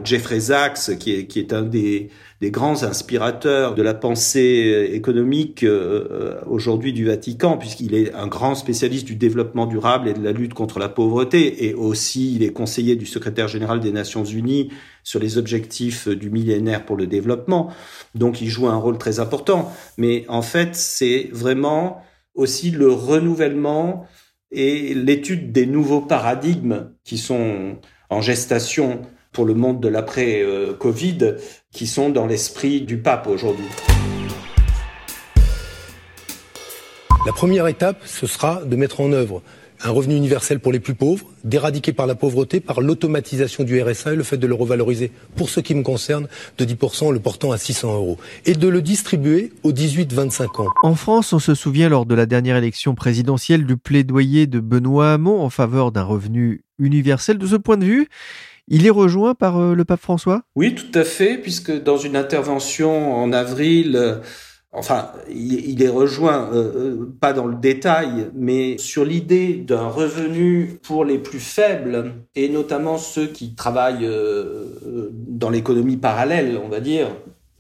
Jeffrey 0.04 0.40
Sachs, 0.40 0.98
qui 0.98 1.12
est, 1.12 1.26
qui 1.26 1.38
est 1.38 1.52
un 1.52 1.62
des 1.62 2.10
des 2.40 2.50
grands 2.50 2.84
inspirateurs 2.84 3.74
de 3.74 3.82
la 3.82 3.92
pensée 3.92 4.90
économique 4.92 5.62
euh, 5.62 6.08
euh, 6.10 6.40
aujourd'hui 6.46 6.94
du 6.94 7.04
Vatican, 7.04 7.58
puisqu'il 7.58 7.94
est 7.94 8.14
un 8.14 8.28
grand 8.28 8.54
spécialiste 8.54 9.06
du 9.06 9.14
développement 9.14 9.66
durable 9.66 10.08
et 10.08 10.14
de 10.14 10.24
la 10.24 10.32
lutte 10.32 10.54
contre 10.54 10.78
la 10.78 10.88
pauvreté, 10.88 11.66
et 11.66 11.74
aussi 11.74 12.34
il 12.34 12.42
est 12.42 12.52
conseiller 12.52 12.96
du 12.96 13.04
secrétaire 13.04 13.46
général 13.46 13.80
des 13.80 13.92
Nations 13.92 14.24
Unies 14.24 14.70
sur 15.04 15.20
les 15.20 15.36
objectifs 15.36 16.08
du 16.08 16.30
millénaire 16.30 16.86
pour 16.86 16.96
le 16.96 17.06
développement. 17.06 17.70
Donc 18.14 18.40
il 18.40 18.48
joue 18.48 18.68
un 18.68 18.76
rôle 18.76 18.96
très 18.96 19.20
important. 19.20 19.70
Mais 19.98 20.24
en 20.28 20.42
fait, 20.42 20.74
c'est 20.74 21.28
vraiment 21.32 22.02
aussi 22.34 22.70
le 22.70 22.90
renouvellement 22.90 24.06
et 24.50 24.94
l'étude 24.94 25.52
des 25.52 25.66
nouveaux 25.66 26.00
paradigmes 26.00 26.90
qui 27.04 27.18
sont 27.18 27.78
en 28.10 28.20
gestation 28.20 29.00
pour 29.32 29.44
le 29.44 29.54
monde 29.54 29.80
de 29.80 29.88
l'après-Covid 29.88 31.36
qui 31.72 31.86
sont 31.86 32.10
dans 32.10 32.26
l'esprit 32.26 32.82
du 32.82 32.98
pape 32.98 33.26
aujourd'hui. 33.26 33.66
La 37.26 37.32
première 37.32 37.66
étape, 37.68 38.02
ce 38.04 38.26
sera 38.26 38.64
de 38.64 38.76
mettre 38.76 39.00
en 39.00 39.12
œuvre 39.12 39.42
un 39.82 39.90
revenu 39.90 40.14
universel 40.14 40.60
pour 40.60 40.72
les 40.72 40.80
plus 40.80 40.94
pauvres, 40.94 41.26
d'éradiquer 41.44 41.92
par 41.92 42.06
la 42.06 42.14
pauvreté, 42.14 42.60
par 42.60 42.80
l'automatisation 42.80 43.64
du 43.64 43.80
RSA 43.80 44.12
et 44.12 44.16
le 44.16 44.22
fait 44.22 44.36
de 44.36 44.46
le 44.46 44.54
revaloriser, 44.54 45.10
pour 45.36 45.48
ce 45.48 45.60
qui 45.60 45.74
me 45.74 45.82
concerne, 45.82 46.28
de 46.58 46.64
10%, 46.64 47.12
le 47.12 47.20
portant 47.20 47.52
à 47.52 47.58
600 47.58 47.94
euros, 47.94 48.18
et 48.44 48.54
de 48.54 48.68
le 48.68 48.82
distribuer 48.82 49.52
aux 49.62 49.72
18-25 49.72 50.62
ans. 50.62 50.68
En 50.82 50.94
France, 50.94 51.32
on 51.32 51.38
se 51.38 51.54
souvient 51.54 51.88
lors 51.88 52.04
de 52.04 52.14
la 52.14 52.26
dernière 52.26 52.56
élection 52.56 52.94
présidentielle 52.94 53.64
du 53.64 53.76
plaidoyer 53.76 54.46
de 54.46 54.60
Benoît 54.60 55.12
Hamon 55.12 55.40
en 55.40 55.50
faveur 55.50 55.92
d'un 55.92 56.04
revenu 56.04 56.62
universel. 56.80 57.38
De 57.38 57.46
ce 57.46 57.56
point 57.56 57.76
de 57.76 57.84
vue, 57.84 58.08
il 58.68 58.86
est 58.86 58.90
rejoint 58.90 59.34
par 59.34 59.58
euh, 59.58 59.74
le 59.74 59.84
pape 59.84 60.00
François? 60.00 60.42
Oui, 60.54 60.74
tout 60.74 60.98
à 60.98 61.04
fait, 61.04 61.36
puisque 61.36 61.72
dans 61.82 61.96
une 61.96 62.16
intervention 62.16 63.14
en 63.14 63.32
avril, 63.32 63.96
euh, 63.96 64.16
Enfin, 64.72 65.10
il 65.28 65.82
est 65.82 65.88
rejoint, 65.88 66.48
euh, 66.54 67.12
pas 67.20 67.32
dans 67.32 67.48
le 67.48 67.56
détail, 67.56 68.30
mais 68.36 68.78
sur 68.78 69.04
l'idée 69.04 69.54
d'un 69.54 69.88
revenu 69.88 70.78
pour 70.84 71.04
les 71.04 71.18
plus 71.18 71.40
faibles, 71.40 72.12
et 72.36 72.48
notamment 72.48 72.96
ceux 72.96 73.26
qui 73.26 73.56
travaillent 73.56 74.08
dans 75.26 75.50
l'économie 75.50 75.96
parallèle, 75.96 76.56
on 76.64 76.68
va 76.68 76.78
dire. 76.78 77.08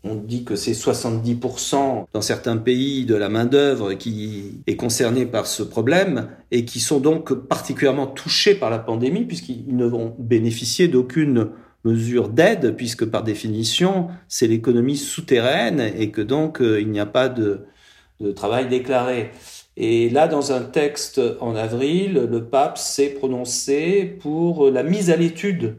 On 0.02 0.14
dit 0.14 0.44
que 0.44 0.56
c'est 0.56 0.72
70% 0.72 2.06
dans 2.12 2.20
certains 2.22 2.56
pays 2.56 3.04
de 3.04 3.14
la 3.14 3.28
main-d'œuvre 3.28 3.92
qui 3.92 4.62
est 4.66 4.76
concernée 4.76 5.26
par 5.26 5.46
ce 5.46 5.62
problème 5.62 6.30
et 6.50 6.64
qui 6.64 6.80
sont 6.80 7.00
donc 7.00 7.34
particulièrement 7.34 8.06
touchés 8.06 8.54
par 8.54 8.70
la 8.70 8.78
pandémie 8.78 9.24
puisqu'ils 9.24 9.76
ne 9.76 9.84
vont 9.84 10.16
bénéficier 10.18 10.88
d'aucune 10.88 11.50
mesure 11.84 12.28
d'aide, 12.28 12.76
puisque 12.76 13.04
par 13.04 13.22
définition, 13.22 14.08
c'est 14.28 14.46
l'économie 14.46 14.96
souterraine 14.96 15.80
et 15.80 16.10
que 16.10 16.20
donc 16.20 16.60
euh, 16.60 16.80
il 16.80 16.90
n'y 16.90 17.00
a 17.00 17.06
pas 17.06 17.28
de, 17.28 17.66
de, 18.20 18.32
travail 18.32 18.68
déclaré. 18.68 19.30
Et 19.76 20.10
là, 20.10 20.28
dans 20.28 20.52
un 20.52 20.60
texte 20.60 21.20
en 21.40 21.54
avril, 21.54 22.28
le 22.30 22.44
pape 22.44 22.76
s'est 22.76 23.10
prononcé 23.10 24.04
pour 24.20 24.70
la 24.70 24.82
mise 24.82 25.10
à 25.10 25.16
l'étude 25.16 25.76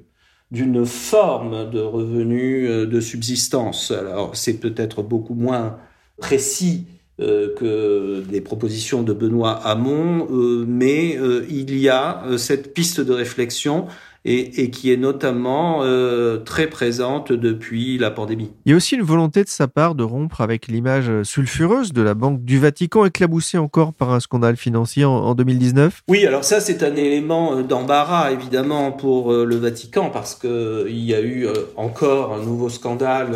d'une 0.51 0.85
forme 0.85 1.69
de 1.69 1.79
revenu 1.79 2.67
euh, 2.67 2.85
de 2.85 2.99
subsistance. 2.99 3.91
Alors, 3.91 4.35
c'est 4.35 4.59
peut-être 4.59 5.01
beaucoup 5.01 5.33
moins 5.33 5.77
précis 6.17 6.85
euh, 7.19 7.55
que 7.55 8.23
les 8.29 8.41
propositions 8.41 9.01
de 9.01 9.13
Benoît 9.13 9.53
Hamon, 9.65 10.27
euh, 10.29 10.65
mais 10.67 11.17
il 11.49 11.77
y 11.77 11.89
a 11.89 12.23
cette 12.37 12.73
piste 12.73 12.99
de 12.99 13.13
réflexion 13.13 13.87
et, 14.25 14.61
et, 14.61 14.69
qui 14.69 14.91
est 14.91 14.97
notamment 14.97 15.79
euh, 15.81 16.37
très 16.37 16.67
présente 16.67 17.31
depuis 17.31 17.97
la 17.97 18.11
pandémie. 18.11 18.51
Il 18.65 18.71
y 18.71 18.73
a 18.73 18.77
aussi 18.77 18.95
une 18.95 19.01
volonté 19.01 19.43
de 19.43 19.49
sa 19.49 19.67
part 19.67 19.95
de 19.95 20.03
rompre 20.03 20.41
avec 20.41 20.67
l'image 20.67 21.23
sulfureuse 21.23 21.91
de 21.91 22.01
la 22.01 22.13
Banque 22.13 22.43
du 22.43 22.59
Vatican, 22.59 23.05
éclaboussée 23.05 23.57
encore 23.57 23.93
par 23.93 24.11
un 24.11 24.19
scandale 24.19 24.57
financier 24.57 25.05
en, 25.05 25.11
en 25.11 25.33
2019. 25.33 26.03
Oui, 26.07 26.25
alors 26.25 26.43
ça 26.43 26.59
c'est 26.59 26.83
un 26.83 26.95
élément 26.95 27.61
d'embarras 27.61 28.31
évidemment 28.31 28.91
pour 28.91 29.33
le 29.33 29.55
Vatican 29.55 30.09
parce 30.11 30.35
que 30.35 30.85
il 30.87 30.99
y 30.99 31.15
a 31.15 31.21
eu 31.21 31.47
encore 31.75 32.33
un 32.33 32.43
nouveau 32.43 32.69
scandale 32.69 33.35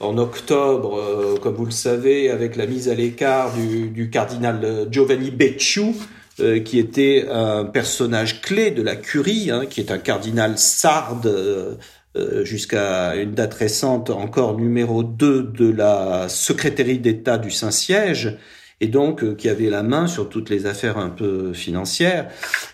en 0.00 0.16
octobre, 0.18 1.38
comme 1.42 1.54
vous 1.54 1.64
le 1.64 1.70
savez, 1.70 2.30
avec 2.30 2.56
la 2.56 2.66
mise 2.66 2.88
à 2.88 2.94
l'écart 2.94 3.52
du, 3.54 3.88
du, 3.88 4.10
cardinal 4.10 4.86
Giovanni 4.90 5.30
Becciu, 5.30 5.94
euh, 6.40 6.60
qui 6.60 6.78
était 6.78 7.26
un 7.30 7.64
personnage 7.64 8.40
clé 8.40 8.70
de 8.70 8.82
la 8.82 8.96
curie, 8.96 9.50
hein, 9.50 9.66
qui 9.66 9.80
est 9.80 9.90
un 9.90 9.98
cardinal 9.98 10.58
sarde 10.58 11.78
euh, 12.18 12.44
jusqu'à 12.44 13.16
une 13.16 13.32
date 13.32 13.54
récente 13.54 14.08
encore 14.08 14.58
numéro 14.58 15.02
2 15.02 15.42
de 15.42 15.70
la 15.70 16.28
secrétaire 16.28 16.98
d'État 16.98 17.36
du 17.36 17.50
Saint-Siège, 17.50 18.38
et 18.80 18.88
donc 18.88 19.22
euh, 19.22 19.34
qui 19.34 19.48
avait 19.48 19.68
la 19.68 19.82
main 19.82 20.06
sur 20.06 20.28
toutes 20.28 20.48
les 20.48 20.64
affaires 20.66 20.96
un 20.96 21.10
peu 21.10 21.52
financières. 21.52 22.28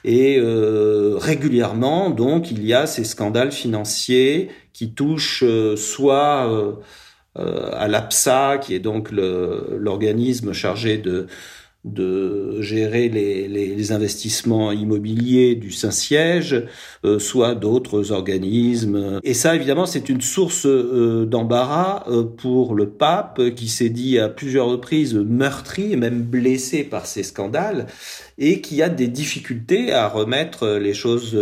Et 0.05 0.39
euh, 0.39 1.17
régulièrement, 1.19 2.11
donc, 2.11 2.53
il 2.53 2.65
y 2.65 2.75
a 2.75 2.87
ces 2.87 3.05
scandales 3.05 3.51
financiers 3.53 4.51
qui 4.73 4.93
touchent 4.93 5.45
soit 5.77 6.73
à 7.37 7.89
l'APSA, 7.89 8.59
qui 8.59 8.75
est 8.75 8.81
donc 8.81 9.11
l'organisme 9.13 10.53
chargé 10.53 10.99
de 10.99 11.27
de 11.85 12.63
gérer 12.63 13.11
les, 13.11 13.47
les, 13.47 13.93
investissements 13.93 14.73
immobiliers 14.73 15.55
du 15.55 15.71
Saint-Siège, 15.71 16.65
euh, 17.05 17.19
soit 17.19 17.55
d'autres 17.55 18.11
organismes. 18.11 19.21
Et 19.23 19.35
ça, 19.35 19.55
évidemment, 19.55 19.85
c'est 19.85 20.09
une 20.09 20.23
source 20.23 20.65
euh, 20.65 21.27
d'embarras 21.27 22.05
euh, 22.09 22.25
pour 22.25 22.75
le 22.75 22.89
pape, 22.89 23.51
qui 23.55 23.69
s'est 23.69 23.91
dit 23.91 24.19
à 24.19 24.31
plusieurs 24.31 24.67
reprises 24.69 25.15
meurtri 25.15 25.97
même 25.99 26.23
blessé 26.23 26.85
par 26.85 27.05
ces 27.05 27.23
scandales, 27.23 27.87
et 28.39 28.63
qui 28.63 28.83
a 28.83 28.89
des 28.89 29.09
difficultés 29.09 29.93
à 29.93 30.09
remettre 30.09 30.79
les 30.79 30.95
choses 30.95 31.39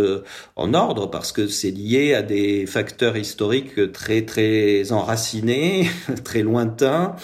en 0.57 0.73
ordre, 0.73 1.09
parce 1.09 1.31
que 1.31 1.47
c'est 1.47 1.71
lié 1.71 2.13
à 2.13 2.21
des 2.21 2.65
facteurs 2.65 3.15
historiques 3.15 3.93
très, 3.93 4.23
très 4.23 4.91
enracinés, 4.91 5.87
très 6.25 6.41
lointains, 6.41 7.15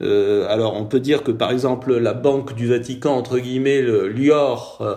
euh, 0.00 0.46
alors 0.48 0.74
on 0.74 0.86
peut 0.86 1.00
dire 1.00 1.22
que 1.22 1.30
par 1.30 1.50
exemple 1.50 1.96
la 1.96 2.14
Banque 2.14 2.54
du 2.54 2.66
Vatican, 2.66 3.16
entre 3.16 3.38
guillemets, 3.38 3.80
le 3.80 4.08
l'IOR, 4.08 4.78
euh, 4.80 4.96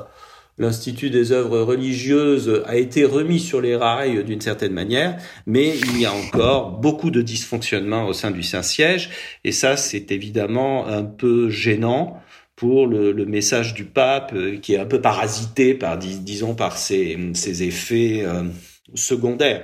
l'Institut 0.58 1.12
des 1.12 1.32
œuvres 1.32 1.60
religieuses, 1.60 2.64
a 2.66 2.78
été 2.78 3.06
remis 3.06 3.40
sur 3.40 3.62
les 3.62 3.76
rails 3.76 4.24
d'une 4.24 4.42
certaine 4.42 4.74
manière, 4.74 5.18
mais 5.46 5.78
il 5.78 6.02
y 6.02 6.06
a 6.06 6.14
encore 6.14 6.72
beaucoup 6.72 7.12
de 7.12 7.22
dysfonctionnements 7.22 8.08
au 8.08 8.14
sein 8.14 8.32
du 8.32 8.42
Saint-Siège, 8.42 9.12
et 9.44 9.52
ça 9.52 9.78
c'est 9.78 10.12
évidemment 10.12 10.88
un 10.88 11.04
peu 11.04 11.50
gênant 11.50 12.20
pour 12.56 12.88
le, 12.88 13.14
message 13.26 13.76
du 13.76 13.86
pape 13.86 14.32
euh, 14.34 14.58
qui 14.58 14.74
est 14.74 14.80
un 14.80 14.88
peu 14.88 15.00
parasité 15.00 15.76
par, 15.76 15.98
disons, 16.00 16.56
par 16.56 16.78
ses 16.78 17.64
effets 17.64 18.26
secondaires. 18.96 19.64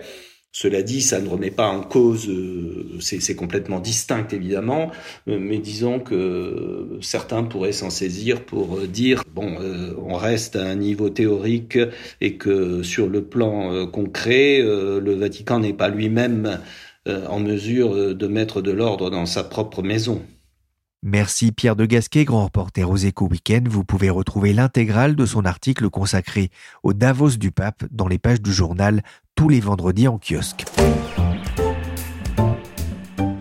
Cela 0.56 0.84
dit, 0.84 1.02
ça 1.02 1.20
ne 1.20 1.28
remet 1.28 1.50
pas 1.50 1.68
en 1.68 1.82
cause, 1.82 2.30
euh, 2.30 3.00
c'est 3.00 3.36
complètement 3.36 3.80
distinct 3.80 4.28
évidemment, 4.32 4.92
euh, 5.28 5.40
mais 5.42 5.58
disons 5.58 6.00
que 6.00 7.00
certains 7.02 7.44
pourraient 7.44 7.72
s'en 7.72 7.90
saisir 7.90 8.46
pour 8.46 8.82
dire, 8.82 9.24
bon, 9.34 9.58
euh, 9.60 9.96
on 9.98 10.14
reste 10.14 10.56
à 10.56 10.64
un 10.64 10.76
niveau 10.76 11.10
théorique 11.10 11.80
et 12.22 12.38
que 12.38 12.84
sur 12.84 13.10
le 13.10 13.24
plan 13.24 13.88
concret, 13.88 14.60
le 14.62 15.16
Vatican 15.16 15.60
n'est 15.60 15.74
pas 15.74 15.90
lui-même 15.90 16.60
en 17.08 17.40
mesure 17.40 18.16
de 18.16 18.28
mettre 18.28 18.62
de 18.62 18.72
l'ordre 18.72 19.10
dans 19.10 19.26
sa 19.26 19.44
propre 19.44 19.82
maison. 19.82 20.22
Merci 21.06 21.52
Pierre 21.52 21.76
de 21.76 21.86
Gasquet, 21.86 22.24
grand 22.24 22.46
reporter 22.46 22.90
aux 22.90 22.96
Échos 22.96 23.28
Week-end. 23.28 23.64
Vous 23.68 23.84
pouvez 23.84 24.10
retrouver 24.10 24.54
l'intégrale 24.54 25.18
de 25.18 25.26
son 25.26 25.44
article 25.44 25.90
consacré 25.90 26.50
au 26.82 26.94
Davos 26.94 27.32
du 27.32 27.52
Pape 27.52 27.84
dans 27.92 28.08
les 28.08 28.20
pages 28.20 28.42
du 28.42 28.54
journal 28.54 29.04
tous 29.36 29.50
les 29.50 29.60
vendredis 29.60 30.08
en 30.08 30.20
kiosque. 30.20 30.66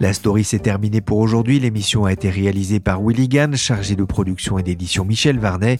La 0.01 0.13
story 0.13 0.43
s'est 0.43 0.59
terminée 0.59 1.01
pour 1.01 1.19
aujourd'hui. 1.19 1.61
L'émission 1.61 2.07
a 2.07 2.13
été 2.13 2.29
réalisée 2.29 2.81
par 2.81 3.01
Willy 3.01 3.29
Gann, 3.29 3.55
chargé 3.55 3.95
de 3.95 4.03
production 4.03 4.59
et 4.59 4.65
d'édition 4.65 5.05
Michel 5.05 5.39
Varnet. 5.39 5.79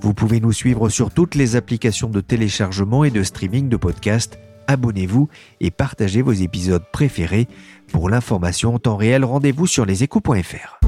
Vous 0.00 0.14
pouvez 0.14 0.38
nous 0.38 0.52
suivre 0.52 0.88
sur 0.88 1.10
toutes 1.10 1.34
les 1.34 1.56
applications 1.56 2.08
de 2.08 2.20
téléchargement 2.20 3.02
et 3.02 3.10
de 3.10 3.24
streaming 3.24 3.68
de 3.68 3.76
podcasts. 3.76 4.38
Abonnez-vous 4.68 5.28
et 5.60 5.72
partagez 5.72 6.22
vos 6.22 6.32
épisodes 6.32 6.84
préférés. 6.92 7.48
Pour 7.88 8.08
l'information 8.08 8.74
en 8.74 8.78
temps 8.78 8.96
réel, 8.96 9.24
rendez-vous 9.24 9.66
sur 9.66 9.84
leséchos.fr. 9.86 10.78